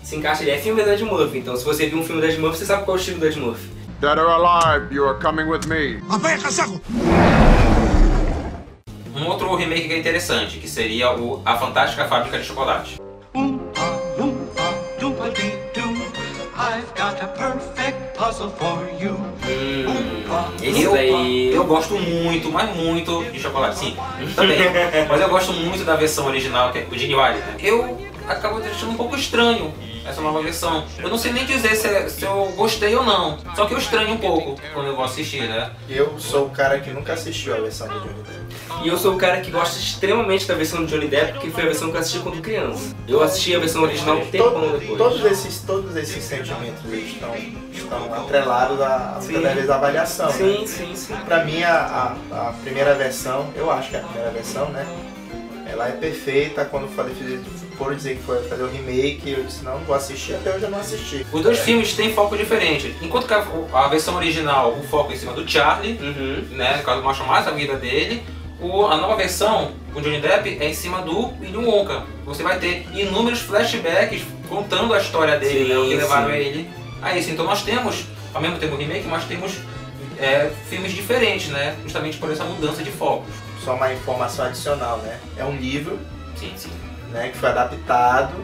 Se 0.05 0.15
encaixa, 0.17 0.43
ele 0.43 0.53
é 0.53 0.59
filme 0.59 0.83
do 0.83 0.91
Ed 0.91 1.03
Murphy, 1.05 1.39
então 1.39 1.57
se 1.57 1.65
você 1.65 1.87
viu 1.87 1.99
um 1.99 2.05
filme 2.05 2.21
do 2.21 2.27
Ed 2.29 2.39
Murphy, 2.39 2.59
você 2.59 2.67
sabe 2.67 2.85
qual 2.85 2.97
é 2.97 2.99
o 2.99 3.01
estilo 3.01 3.19
do 3.19 3.27
Ed 3.27 3.39
Murphy. 3.41 3.69
Dead 4.01 4.19
or 4.19 4.29
alive, 4.29 4.95
you 4.95 5.05
are 5.09 5.19
coming 5.19 5.49
with 5.49 5.67
me. 5.67 6.01
Um 9.15 9.27
outro 9.29 9.55
remake 9.55 9.87
que 9.89 9.95
é 9.95 9.99
interessante, 9.99 10.59
que 10.59 10.69
seria 10.69 11.13
o 11.13 11.41
A 11.45 11.57
Fantástica 11.57 12.05
Fábrica 12.07 12.39
de 12.39 12.45
Chocolate. 12.45 13.01
Oompa, 13.33 13.81
loompa, 14.19 14.63
doompa-dee-doo. 14.99 15.95
I've 16.57 16.87
got 16.97 17.21
a 17.23 17.27
perfect 17.29 18.19
puzzle 18.19 18.51
for 18.51 18.81
you. 19.01 19.13
Oompa, 19.87 20.53
Esse 20.63 20.83
eu, 20.83 20.93
daí. 20.93 21.53
eu 21.55 21.65
gosto 21.65 21.95
muito, 21.95 22.51
mas 22.51 22.75
muito 22.75 23.25
de 23.31 23.39
chocolate, 23.39 23.79
sim, 23.79 23.97
também. 24.35 24.59
mas 25.09 25.21
eu 25.21 25.29
gosto 25.29 25.53
muito 25.53 25.85
da 25.85 25.95
versão 25.95 26.27
original, 26.27 26.73
que 26.73 26.79
é 26.79 26.87
o 26.91 26.99
Gene 26.99 27.15
Wilder. 27.15 27.37
né? 27.37 27.57
Eu 27.61 27.97
acabo 28.29 28.59
achando 28.59 28.93
um 28.93 28.97
pouco 28.97 29.17
estranho 29.17 29.73
essa 30.07 30.21
nova 30.21 30.43
versão. 30.43 30.85
Eu 30.99 31.09
não 31.09 31.17
sei 31.17 31.33
nem 31.33 31.45
dizer 31.47 31.75
se, 31.77 31.87
é- 31.89 32.09
se 32.09 32.23
eu 32.25 32.53
gostei 32.57 32.95
ou 32.95 33.05
não. 33.05 33.39
Só 33.57 33.65
que 33.67 33.73
eu 33.75 33.79
estranho 33.79 34.11
um 34.13 34.19
pouco 34.19 34.61
quando 34.75 34.87
eu 34.89 34.97
vou 34.97 35.05
assistir, 35.05 35.43
né? 35.49 35.71
Eu 35.89 36.19
sou 36.19 36.47
o 36.47 36.51
cara 36.51 36.79
que 36.81 36.91
nunca 36.91 37.15
assistiu 37.15 37.55
a 37.55 37.59
versão 37.61 37.89
do 37.89 37.95
Johnny 38.01 38.23
Depp. 38.23 38.45
E 38.83 38.89
eu 38.89 38.99
sou 38.99 39.15
o 39.15 39.17
cara 39.17 39.41
que 39.41 39.51
gosta 39.51 39.79
extremamente 39.79 40.47
da 40.47 40.55
versão 40.55 40.81
do 40.85 40.87
Johnny 40.87 41.07
Depp, 41.09 41.33
porque 41.35 41.51
foi 41.51 41.63
a 41.63 41.67
versão 41.67 41.91
que 41.91 41.97
eu 41.97 42.01
assisti 42.01 42.19
quando 42.19 42.43
criança. 42.43 42.95
Eu 43.09 43.23
assisti 43.23 43.55
a 43.55 43.59
versão 43.59 43.83
original 43.83 44.17
um 44.19 44.27
tempão 44.27 44.51
Todo- 44.53 44.79
depois. 44.79 44.99
todos, 44.99 45.25
esses, 45.25 45.61
todos 45.61 45.97
esses 45.97 46.23
sentimentos 46.23 46.85
estão, 46.93 47.35
estão 47.73 48.15
atrelados 48.15 48.81
à, 48.83 49.19
Sim. 49.23 49.37
através 49.39 49.67
da 49.67 49.75
avaliação. 49.77 50.27
né? 50.27 50.33
Sim, 50.33 50.67
sim, 50.67 50.95
sim. 50.95 51.15
Pra 51.25 51.45
mim, 51.45 51.63
a, 51.63 52.17
a, 52.31 52.49
a 52.49 52.53
primeira 52.63 52.95
versão, 52.95 53.47
eu 53.57 53.71
acho 53.71 53.89
que 53.91 53.97
é 53.97 54.01
a 54.01 54.03
primeira 54.03 54.31
versão, 54.33 54.69
né? 54.69 54.87
Ela 55.67 55.89
é 55.89 55.93
perfeita. 55.93 56.65
Quando 56.67 56.89
falei, 56.95 57.15
foram 57.77 57.95
dizer 57.97 58.17
que 58.17 58.23
foi 58.23 58.43
fazer 58.49 58.63
o 58.63 58.69
remake, 58.71 59.31
eu 59.31 59.45
disse, 59.45 59.65
não, 59.65 59.79
vou 59.81 59.95
assistir, 59.95 60.35
até 60.35 60.55
hoje 60.55 60.65
eu 60.65 60.71
não 60.71 60.79
assisti. 60.79 61.27
Os 61.33 61.43
dois 61.43 61.59
filmes 61.59 61.95
têm 61.95 62.13
foco 62.15 62.37
diferente. 62.37 62.95
Enquanto 63.03 63.27
que 63.27 63.35
a, 63.35 63.45
a 63.73 63.89
versão 63.89 64.17
original, 64.17 64.73
o 64.73 64.83
foco 64.85 65.13
é 65.13 65.15
em 65.15 65.19
cima 65.19 65.33
do 65.33 65.49
Charlie, 65.49 65.99
Uhum. 66.01 66.45
né? 66.57 66.77
No 66.77 66.83
caso, 66.83 67.03
mostra 67.03 67.25
mais 67.27 67.47
a 67.47 67.51
vida 67.51 67.77
dele. 67.77 68.23
O, 68.61 68.87
a 68.87 68.97
nova 68.97 69.17
versão, 69.17 69.73
com 69.93 70.01
Johnny 70.01 70.21
Depp, 70.21 70.59
é 70.61 70.69
em 70.69 70.75
cima 70.75 71.03
do 71.03 71.29
Willy 71.41 71.57
Wonka. 71.57 72.05
Você 72.25 72.43
vai 72.43 72.59
ter 72.59 72.87
inúmeros 72.95 73.41
flashbacks 73.41 74.23
contando 74.49 74.95
a 74.95 74.99
história 74.99 75.39
dele, 75.39 75.73
né? 75.73 75.79
O 75.79 75.83
que 75.85 75.91
Sim, 75.91 75.97
levaram 75.97 76.29
sim. 76.31 76.37
ele 76.37 76.71
a 77.03 77.17
isso. 77.17 77.31
Então 77.31 77.45
nós 77.45 77.63
temos, 77.63 78.05
ao 78.33 78.41
mesmo 78.41 78.57
tempo 78.59 78.77
remake, 78.77 79.07
mas 79.09 79.25
temos 79.25 79.55
é, 80.19 80.51
filmes 80.71 80.93
diferentes, 80.93 81.49
né? 81.49 81.77
Justamente 81.83 82.17
por 82.17 82.31
essa 82.31 82.45
mudança 82.45 82.83
de 82.83 82.91
foco. 82.91 83.27
Só 83.65 83.75
uma 83.75 83.93
informação 83.93 84.45
adicional, 84.47 84.99
né? 84.99 85.19
É 85.37 85.45
um 85.45 85.57
livro, 85.57 85.99
Sim, 86.37 86.53
sim. 86.57 86.71
Né, 87.15 87.29
que 87.29 87.39
foi 87.39 87.49
adaptado. 87.49 88.35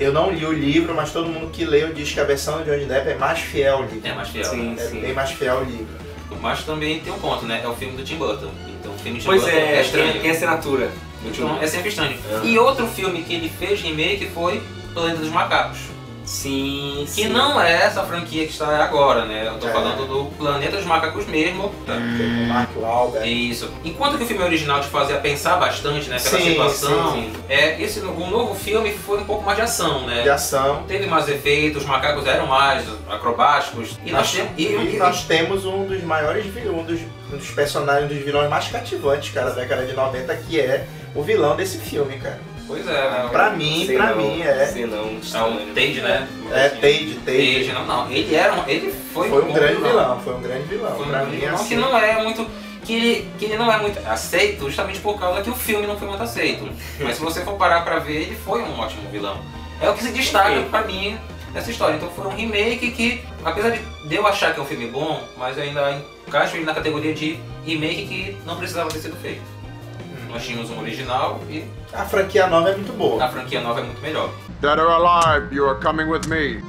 Eu 0.00 0.12
não 0.12 0.30
li 0.30 0.46
o 0.46 0.52
livro, 0.52 0.94
mas 0.94 1.12
todo 1.12 1.28
mundo 1.28 1.50
que 1.50 1.64
leu 1.64 1.92
diz 1.92 2.12
que 2.12 2.20
a 2.20 2.24
versão 2.24 2.58
do 2.58 2.64
Johnny 2.64 2.86
Depp 2.86 3.10
é 3.10 3.14
mais 3.16 3.40
fiel 3.40 3.76
ao 3.78 3.82
livro. 3.82 4.00
É 4.08 4.14
mais 4.14 4.28
fiel. 4.28 4.44
Sim. 4.44 4.74
né? 4.74 4.84
É 4.84 4.88
bem 4.88 5.12
mais 5.12 5.30
fiel 5.32 5.58
ao 5.58 5.64
livro. 5.64 6.02
Mas 6.40 6.64
também 6.64 6.98
tem 7.00 7.12
um 7.12 7.18
ponto, 7.18 7.44
né? 7.44 7.60
É 7.62 7.68
o 7.68 7.74
filme 7.74 7.96
do 7.96 8.02
Tim 8.02 8.16
Burton. 8.16 8.50
Então 8.80 8.92
o 8.92 8.98
filme 8.98 9.18
de 9.18 9.24
Tim 9.24 9.28
Pois 9.28 9.42
Burton 9.42 9.56
é, 9.56 9.80
estranho. 9.82 10.12
tem, 10.12 10.22
tem 10.22 10.30
assinatura. 10.30 10.90
Então 11.24 11.58
é 11.60 11.66
sempre 11.66 11.90
estranho. 11.90 12.18
É. 12.42 12.46
E 12.46 12.58
outro 12.58 12.86
filme 12.88 13.22
que 13.22 13.34
ele 13.34 13.48
fez 13.48 13.80
remake 13.80 14.28
foi 14.34 14.62
Planeta 14.94 15.18
dos 15.18 15.30
Macacos. 15.30 15.78
Sim, 16.24 17.02
Que 17.14 17.24
sim. 17.24 17.28
não 17.28 17.60
é 17.60 17.72
essa 17.84 18.02
franquia 18.04 18.44
que 18.46 18.52
está 18.52 18.82
agora, 18.84 19.24
né? 19.24 19.46
Eu 19.48 19.58
tô 19.58 19.68
É. 19.68 19.72
falando 19.72 20.06
do 20.06 20.24
Planeta 20.36 20.76
dos 20.76 20.86
Macacos 20.86 21.26
mesmo. 21.26 21.72
Tem 21.86 22.44
o 22.44 22.48
Mark 22.48 22.70
Wahlberg. 22.76 23.50
Isso. 23.50 23.70
Enquanto 23.84 24.16
que 24.18 24.24
o 24.24 24.26
filme 24.26 24.42
original 24.42 24.80
te 24.80 24.88
fazia 24.88 25.16
pensar 25.18 25.56
bastante, 25.56 26.08
né? 26.08 26.18
Pela 26.18 26.38
Sim, 26.38 26.50
situação. 26.50 27.12
sim, 27.12 27.32
É, 27.48 27.80
esse, 27.82 28.00
o 28.00 28.26
novo 28.30 28.54
filme 28.54 28.92
foi 28.92 29.18
um 29.18 29.24
pouco 29.24 29.44
mais 29.44 29.56
de 29.56 29.62
ação, 29.64 30.06
né? 30.06 30.22
de 30.22 30.30
ação. 30.30 30.84
Teve 30.86 31.06
mais 31.06 31.28
efeitos, 31.28 31.82
os 31.82 31.88
macacos 31.88 32.26
eram 32.26 32.46
mais 32.46 32.84
acrobáticos. 33.10 33.98
E 34.04 34.10
nós 34.10 34.22
Nós, 34.22 34.30
temos. 34.32 34.52
e, 34.56 34.62
E, 34.62 34.94
e- 34.94 34.98
nós 34.98 35.24
temos 35.24 35.64
um 35.64 35.84
dos 35.86 36.02
maiores 36.02 36.46
um 36.66 36.82
dos, 36.84 37.00
um 37.32 37.36
dos 37.36 37.50
personagens, 37.50 38.10
um 38.10 38.14
dos 38.14 38.24
vilões 38.24 38.48
mais 38.48 38.68
cativantes, 38.68 39.32
cara, 39.32 39.50
da 39.50 39.56
década 39.56 39.84
de 39.84 39.92
90, 39.94 40.34
que 40.36 40.60
é 40.60 40.86
o 41.14 41.22
vilão 41.22 41.56
desse 41.56 41.78
filme, 41.78 42.16
cara. 42.18 42.38
Pois 42.72 42.88
é, 42.88 43.10
né? 43.10 43.28
Pra 43.30 43.50
mim, 43.50 43.86
pra 43.86 44.06
não, 44.06 44.16
mim, 44.16 44.40
é. 44.40 44.64
sei 44.64 44.86
não, 44.86 45.04
É 45.04 45.12
estranho. 45.20 45.74
Tade, 45.74 46.00
né? 46.00 46.28
É 46.50 46.68
Tade, 46.70 47.14
Tade. 47.16 47.54
Tade, 47.66 47.72
não, 47.74 47.84
não. 47.84 48.10
Ele 48.10 48.34
era 48.34 48.54
um, 48.54 48.66
ele 48.66 48.90
foi, 49.12 49.28
Foi 49.28 49.42
um 49.42 49.46
bom 49.48 49.52
grande 49.52 49.82
vilão, 49.82 50.20
foi 50.20 50.34
um 50.34 50.40
grande 50.40 50.62
vilão. 50.68 50.96
Foi 50.96 51.04
um 51.04 51.08
pra 51.10 51.18
grande 51.18 51.32
mim, 51.32 51.40
vilão 51.40 51.54
assim, 51.54 51.68
que 51.68 51.76
não 51.76 51.98
é 51.98 52.22
muito. 52.22 52.46
Que 52.82 52.94
ele, 52.94 53.28
que 53.38 53.44
ele 53.44 53.58
não 53.58 53.70
é 53.70 53.76
muito 53.78 53.98
aceito 54.08 54.64
justamente 54.64 55.00
por 55.00 55.20
causa 55.20 55.42
que 55.42 55.50
o 55.50 55.54
filme 55.54 55.86
não 55.86 55.98
foi 55.98 56.08
muito 56.08 56.22
aceito. 56.22 56.66
Mas 56.98 57.16
se 57.16 57.22
você 57.22 57.42
for 57.42 57.58
parar 57.58 57.82
pra 57.82 57.98
ver, 57.98 58.22
ele 58.22 58.36
foi 58.36 58.62
um 58.62 58.80
ótimo 58.80 59.06
vilão. 59.10 59.38
É 59.78 59.90
o 59.90 59.94
que 59.94 60.02
se 60.02 60.10
destaca 60.10 60.56
Sim. 60.56 60.68
pra 60.70 60.82
mim 60.84 61.18
nessa 61.52 61.70
história. 61.70 61.96
Então 61.96 62.08
foi 62.08 62.26
um 62.26 62.34
remake 62.34 62.90
que, 62.92 63.22
apesar 63.44 63.70
de 63.70 64.14
eu 64.14 64.26
achar 64.26 64.54
que 64.54 64.58
é 64.58 64.62
um 64.62 64.66
filme 64.66 64.86
bom, 64.86 65.22
mas 65.36 65.58
eu 65.58 65.64
ainda 65.64 66.02
encaixo 66.26 66.56
ele 66.56 66.64
na 66.64 66.72
categoria 66.72 67.12
de 67.12 67.38
remake 67.66 68.06
que 68.06 68.36
não 68.46 68.56
precisava 68.56 68.90
ter 68.90 68.98
sido 68.98 69.16
feito. 69.20 69.42
Nós 70.32 70.44
tínhamos 70.44 70.70
um 70.70 70.80
original 70.80 71.40
e 71.50 71.64
a 71.92 72.04
franquia 72.06 72.46
nova 72.46 72.70
é 72.70 72.74
muito 72.76 72.92
boa. 72.94 73.22
a 73.22 73.28
franquia 73.28 73.60
nova 73.60 73.80
é 73.80 73.82
muito 73.82 74.00
melhor. 74.00 74.30
Dead 74.60 74.78
or 74.78 74.88
alive, 74.90 75.54
you 75.54 75.68
are 75.68 75.78
coming 75.80 76.04
with 76.08 76.26
me. 76.26 76.62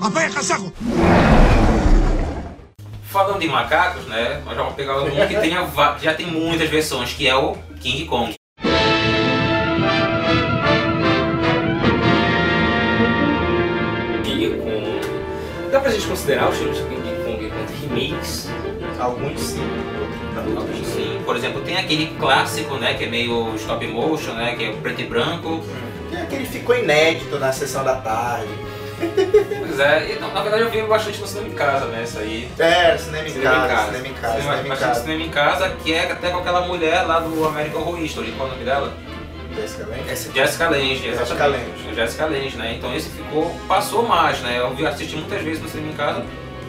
Falando 3.05 3.39
de 3.39 3.47
macacos, 3.47 4.05
né? 4.07 4.41
Nós 4.45 4.57
vamos 4.57 4.73
pegar 4.73 4.99
um 5.01 5.09
que 5.09 5.35
tenha, 5.39 5.63
va- 5.65 5.97
já 6.01 6.13
tem 6.13 6.25
muitas 6.27 6.69
versões, 6.69 7.13
que 7.13 7.27
é 7.27 7.35
o 7.35 7.55
King 7.79 8.05
Kong. 8.05 8.33
King 14.23 14.57
Kong. 14.57 15.69
Dá 15.71 15.79
pra 15.79 15.91
gente 15.91 16.07
considerar 16.07 16.49
os 16.49 16.57
filmes 16.57 16.77
de 16.77 16.83
King 16.85 17.23
Kong 17.23 17.49
quanto 17.49 17.73
remakes? 17.81 18.49
Alguns 19.03 19.39
sim. 19.41 19.61
Alguns 20.35 20.87
Sim, 20.87 21.21
por 21.25 21.35
exemplo, 21.35 21.61
tem 21.61 21.77
aquele 21.77 22.07
clássico, 22.19 22.75
né, 22.75 22.93
que 22.93 23.03
é 23.05 23.07
meio 23.07 23.53
stop 23.55 23.85
motion, 23.87 24.33
né, 24.33 24.55
que 24.55 24.65
é 24.65 24.71
preto 24.71 25.01
e 25.01 25.05
branco. 25.05 25.63
Tem 26.09 26.21
aquele 26.21 26.45
que 26.45 26.51
ficou 26.51 26.75
inédito 26.77 27.37
na 27.39 27.51
sessão 27.51 27.83
da 27.83 27.95
tarde. 27.95 28.47
Pois 29.59 29.79
é, 29.79 30.11
e, 30.13 30.19
não, 30.19 30.31
na 30.33 30.41
verdade 30.41 30.63
eu 30.63 30.69
vi 30.69 30.81
bastante 30.83 31.19
no 31.19 31.27
cinema 31.27 31.49
em 31.49 31.53
casa, 31.53 31.85
né, 31.87 32.03
isso 32.03 32.19
aí. 32.19 32.49
É, 32.57 32.97
cinema 32.97 33.27
em 33.27 33.31
Cinema 33.31 33.55
em 33.55 33.59
casa, 33.59 33.67
casa. 33.73 33.85
cinema 33.91 34.07
em 34.07 34.13
casa, 34.13 34.33
Cinema- 34.37 34.57
cinema 34.57 34.75
em 34.75 34.77
casa. 34.79 35.01
cinema 35.01 35.23
em 35.23 35.29
casa, 35.29 35.69
que 35.83 35.93
é 35.93 36.11
até 36.11 36.29
com 36.29 36.37
aquela 36.37 36.61
mulher 36.61 37.01
lá 37.03 37.19
do 37.19 37.45
American 37.45 37.81
Horror 37.81 38.01
Story, 38.03 38.31
qual 38.37 38.47
é 38.47 38.51
o 38.51 38.53
nome 38.53 38.65
dela? 38.65 38.93
Jessica 39.55 39.85
Lange? 39.87 40.03
Jessica 40.33 40.69
Lange, 40.69 40.95
Jessica 40.95 41.21
exatamente. 41.21 41.63
Lange. 41.83 41.95
Jessica 41.95 42.25
Lange, 42.25 42.55
né? 42.57 42.75
Então 42.77 42.95
esse 42.95 43.09
ficou, 43.09 43.55
passou 43.67 44.01
mais, 44.07 44.39
né? 44.39 44.57
Eu 44.59 44.87
assisti 44.87 45.15
muitas 45.15 45.41
vezes 45.43 45.61
no 45.61 45.69
cinema 45.69 45.91
em 45.91 45.95
casa 45.95 46.23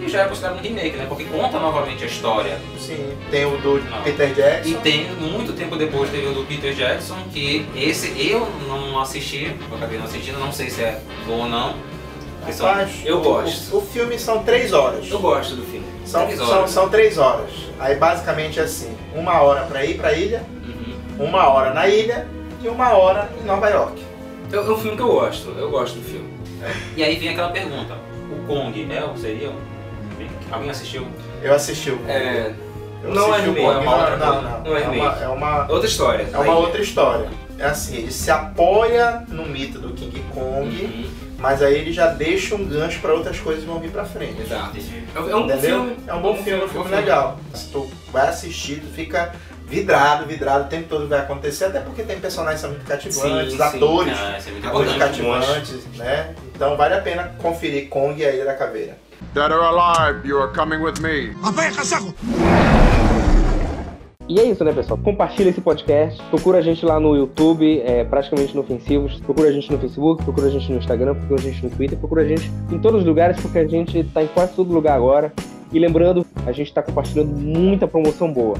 e 0.05 0.09
já 0.09 0.23
é 0.23 0.29
considerado 0.29 0.59
um 0.59 0.61
remake, 0.62 0.97
né? 0.97 1.07
Porque 1.09 1.25
conta 1.25 1.59
novamente 1.59 2.05
a 2.05 2.07
história. 2.07 2.59
Sim, 2.79 3.17
tem 3.31 3.45
o 3.45 3.57
do 3.59 3.79
Não. 3.83 4.03
Peter 4.03 4.33
Jackson. 4.35 4.69
E 4.71 4.75
tem, 4.77 5.07
muito 5.14 5.53
tempo 5.55 5.77
depois, 5.77 6.11
teve 6.11 6.27
o 6.29 6.33
do 6.33 6.45
Peter 6.45 6.75
Jackson, 6.75 7.17
que 7.33 7.67
esse 7.75 8.14
eu 8.31 8.47
não 8.69 9.01
assisti, 9.01 9.57
eu 9.71 9.77
acabei 9.77 9.99
não 9.99 10.05
assistindo, 10.07 10.38
não 10.38 10.53
sei 10.53 10.69
se 10.71 10.83
é 10.83 11.01
bom 11.27 11.40
ou 11.43 11.49
não. 11.49 11.75
São- 12.53 12.69
eu 13.07 13.23
gosto. 13.23 13.75
O, 13.75 13.79
o 13.79 13.81
filme 13.87 14.19
são 14.19 14.43
três 14.45 14.73
horas. 14.75 15.11
Eu 15.11 15.19
gosto 15.19 15.57
do 15.57 15.62
filme. 15.62 15.87
São, 16.05 16.27
Três 16.27 16.38
são, 16.38 16.51
horas. 16.51 16.71
são 16.71 16.88
três 16.90 17.17
horas. 17.17 17.51
Aí 17.81 17.95
basicamente 17.97 18.61
é 18.61 18.64
assim, 18.64 18.95
uma 19.14 19.40
hora 19.40 19.62
pra 19.62 19.83
ir 19.87 19.97
pra 19.97 20.12
ilha, 20.12 20.45
Uhum. 20.62 21.27
uma 21.27 21.49
hora 21.49 21.73
na 21.73 21.88
ilha 21.88 22.29
e 22.62 22.69
uma 22.69 22.90
hora 22.93 23.31
em 23.43 23.47
Nova 23.47 23.69
York. 23.71 24.03
É 24.53 24.57
é 24.57 24.61
um 24.61 24.77
filme 24.77 24.95
que 24.97 25.03
eu 25.03 25.09
gosto, 25.09 25.49
eu 25.59 25.71
gosto 25.71 25.95
do 25.99 26.03
filme. 26.05 26.29
E 26.97 27.03
aí 27.03 27.17
vem 27.17 27.31
aquela 27.31 27.49
pergunta, 27.49 27.97
o 28.31 28.47
Kong 28.47 28.87
é 28.93 29.03
ou 29.05 29.17
seria? 29.17 29.51
Alguém 30.50 30.70
assistiu? 30.70 31.07
Eu 31.42 31.54
assisti 31.54 31.90
o 31.90 31.98
É. 32.09 32.52
eu 33.02 33.12
não 33.14 33.28
é 33.35 33.38
assisti 33.38 33.48
o 33.50 33.54
remake, 33.54 33.74
Kong. 33.74 33.87
é 33.87 33.88
uma 33.88 33.96
outra 33.96 34.16
não, 34.16 34.42
não, 34.42 34.61
Não 34.62 34.76
é 34.76 34.83
é, 34.83 34.88
uma, 34.88 35.18
é 35.24 35.28
uma 35.28 35.66
Outra 35.72 35.87
história. 35.88 36.28
é 36.33 36.38
uma 36.38 36.54
outra 36.59 36.80
história. 36.80 37.28
É 37.59 37.66
assim, 37.66 37.96
ele 37.98 38.11
se 38.11 38.30
apoia 38.30 39.22
no 39.28 39.46
mito 39.46 39.78
do 39.78 39.90
King 39.94 40.20
Kong, 40.33 40.68
Uhum. 40.85 41.11
mas 41.38 41.62
aí 41.62 41.74
ele 41.74 41.92
já 41.92 42.09
deixa 42.09 42.54
um 42.57 42.64
gancho 42.64 43.00
pra 43.00 43.12
outras 43.14 43.38
coisas 43.38 43.62
que 43.62 43.70
vão 43.70 43.78
vir 43.78 43.90
pra 43.90 44.04
frente. 44.04 44.40
Exato. 44.42 44.76
É 45.14 45.20
um- 45.20 45.30
é 45.30 45.37
um 45.37 45.46
bom 45.46 45.59
filme. 45.59 45.96
É 46.09 46.14
um 46.14 46.20
bom 46.20 46.35
filme, 46.37 46.64
um 46.64 46.68
filme 46.68 46.88
filme. 46.88 46.90
legal. 47.00 47.38
Se 47.54 47.68
tu 47.68 47.88
vai 48.12 48.28
assistir, 48.28 48.80
tu 48.80 48.88
fica 48.92 49.33
vidrado, 49.66 50.26
vidrado, 50.26 50.64
o 50.64 50.68
tempo 50.68 50.88
todo 50.88 51.07
vai 51.09 51.20
acontecer, 51.20 51.66
até 51.66 51.80
porque 51.80 52.02
tem 52.02 52.18
personagens 52.20 52.61
que 52.61 52.66
são 52.66 52.70
muito 52.70 52.87
cativantes, 52.87 53.52
Sim, 53.52 53.57
sim. 53.57 53.62
atores 53.62 54.18
Ah, 54.18 54.38
é 54.46 54.50
muito 54.50 54.66
atores 54.68 54.96
cativantes, 54.96 55.87
né? 55.96 56.35
Então 56.54 56.76
vale 56.76 56.94
a 56.94 57.00
pena 57.00 57.33
conferir 57.38 57.88
Kong 57.88 58.20
e 58.20 58.26
a 58.26 58.33
Ilha 58.33 58.44
da 58.44 58.54
Caveira. 58.54 58.96
Dead 59.35 59.51
or 59.51 59.64
alive, 59.64 60.25
you 60.25 60.38
are 60.38 60.47
coming 60.55 60.81
with 60.81 61.01
me. 61.01 61.35
E 64.29 64.38
é 64.38 64.44
isso, 64.44 64.62
né, 64.62 64.73
pessoal? 64.73 64.97
Compartilha 65.03 65.49
esse 65.49 65.61
podcast. 65.61 66.23
Procura 66.31 66.59
a 66.59 66.62
gente 66.62 66.87
lá 66.87 67.01
no 67.01 67.16
YouTube, 67.16 67.81
é, 67.81 68.05
praticamente 68.05 68.53
inofensivos. 68.53 69.18
Procura 69.23 69.49
a 69.49 69.53
gente 69.53 69.73
no 69.73 69.79
Facebook, 69.81 70.23
procura 70.23 70.47
a 70.47 70.51
gente 70.51 70.70
no 70.70 70.79
Instagram, 70.79 71.16
procura 71.16 71.40
a 71.40 71.42
gente 71.42 71.64
no 71.64 71.70
Twitter, 71.70 71.99
procura 71.99 72.23
a 72.23 72.25
gente 72.25 72.49
em 72.70 72.79
todos 72.79 73.01
os 73.01 73.07
lugares, 73.07 73.40
porque 73.40 73.59
a 73.59 73.66
gente 73.66 74.05
tá 74.05 74.23
em 74.23 74.29
quase 74.29 74.55
todo 74.55 74.73
lugar 74.73 74.94
agora. 74.94 75.33
E 75.73 75.81
lembrando, 75.81 76.25
a 76.47 76.53
gente 76.53 76.73
tá 76.73 76.81
compartilhando 76.81 77.37
muita 77.37 77.88
promoção 77.88 78.33
boa. 78.33 78.57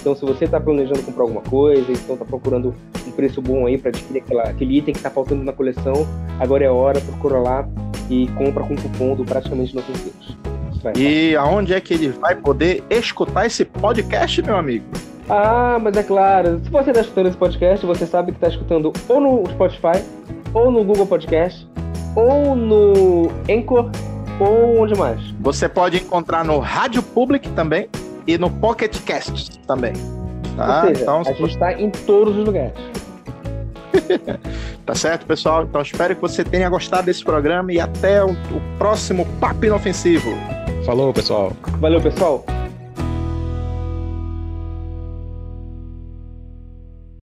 Então, 0.00 0.16
se 0.16 0.24
você 0.24 0.48
tá 0.48 0.58
planejando 0.58 1.02
comprar 1.02 1.24
alguma 1.24 1.42
coisa, 1.42 1.92
então 1.92 2.16
tá 2.16 2.24
procurando 2.24 2.74
um 3.06 3.10
preço 3.10 3.42
bom 3.42 3.66
aí 3.66 3.76
para 3.76 3.90
adquirir 3.90 4.22
aquela, 4.22 4.44
aquele 4.44 4.78
item 4.78 4.94
que 4.94 5.02
tá 5.02 5.10
faltando 5.10 5.44
na 5.44 5.52
coleção, 5.52 6.06
agora 6.40 6.64
é 6.64 6.68
a 6.68 6.72
hora, 6.72 6.98
procura 6.98 7.38
lá 7.38 7.68
e 8.10 8.28
compra 8.36 8.62
com 8.64 8.76
cupom 8.76 9.14
do 9.14 9.24
praticamente 9.24 9.72
inofensivos. 9.72 10.36
Vai, 10.82 10.92
E 10.96 11.36
aonde 11.36 11.72
é 11.72 11.80
que 11.80 11.94
ele 11.94 12.08
vai 12.08 12.34
poder 12.34 12.82
escutar 12.90 13.46
esse 13.46 13.64
podcast, 13.64 14.42
meu 14.42 14.56
amigo? 14.56 14.84
Ah, 15.28 15.78
mas 15.80 15.96
é 15.96 16.02
claro, 16.02 16.60
se 16.62 16.70
você 16.70 16.90
está 16.90 17.00
escutando 17.00 17.28
esse 17.28 17.36
podcast, 17.36 17.86
você 17.86 18.06
sabe 18.06 18.32
que 18.32 18.36
está 18.36 18.48
escutando 18.48 18.92
ou 19.08 19.20
no 19.20 19.50
Spotify, 19.50 20.04
ou 20.52 20.70
no 20.70 20.84
Google 20.84 21.06
Podcast, 21.06 21.66
ou 22.14 22.54
no 22.54 23.30
Anchor, 23.50 23.90
ou 24.38 24.82
onde 24.82 24.94
mais? 24.98 25.20
Você 25.40 25.68
pode 25.68 25.96
encontrar 25.96 26.44
no 26.44 26.58
Rádio 26.58 27.02
Public 27.02 27.48
também 27.50 27.88
e 28.26 28.36
no 28.36 28.50
Pocket 28.50 28.98
Cast 29.00 29.58
também. 29.60 29.94
Tá? 30.56 30.82
Seja, 30.82 31.02
então, 31.02 31.20
a 31.20 31.32
gente 31.32 31.50
está 31.50 31.72
em 31.72 31.90
todos 31.90 32.36
os 32.36 32.44
lugares. 32.44 32.74
tá 34.84 34.94
certo, 34.94 35.26
pessoal? 35.26 35.64
Então 35.64 35.80
espero 35.82 36.14
que 36.14 36.20
você 36.20 36.44
tenha 36.44 36.68
gostado 36.68 37.06
desse 37.06 37.24
programa 37.24 37.72
e 37.72 37.80
até 37.80 38.22
o, 38.24 38.30
o 38.30 38.78
próximo 38.78 39.26
Papo 39.40 39.64
Inofensivo. 39.64 40.30
Falou, 40.84 41.12
pessoal. 41.12 41.52
Valeu, 41.80 42.00
pessoal. 42.00 42.44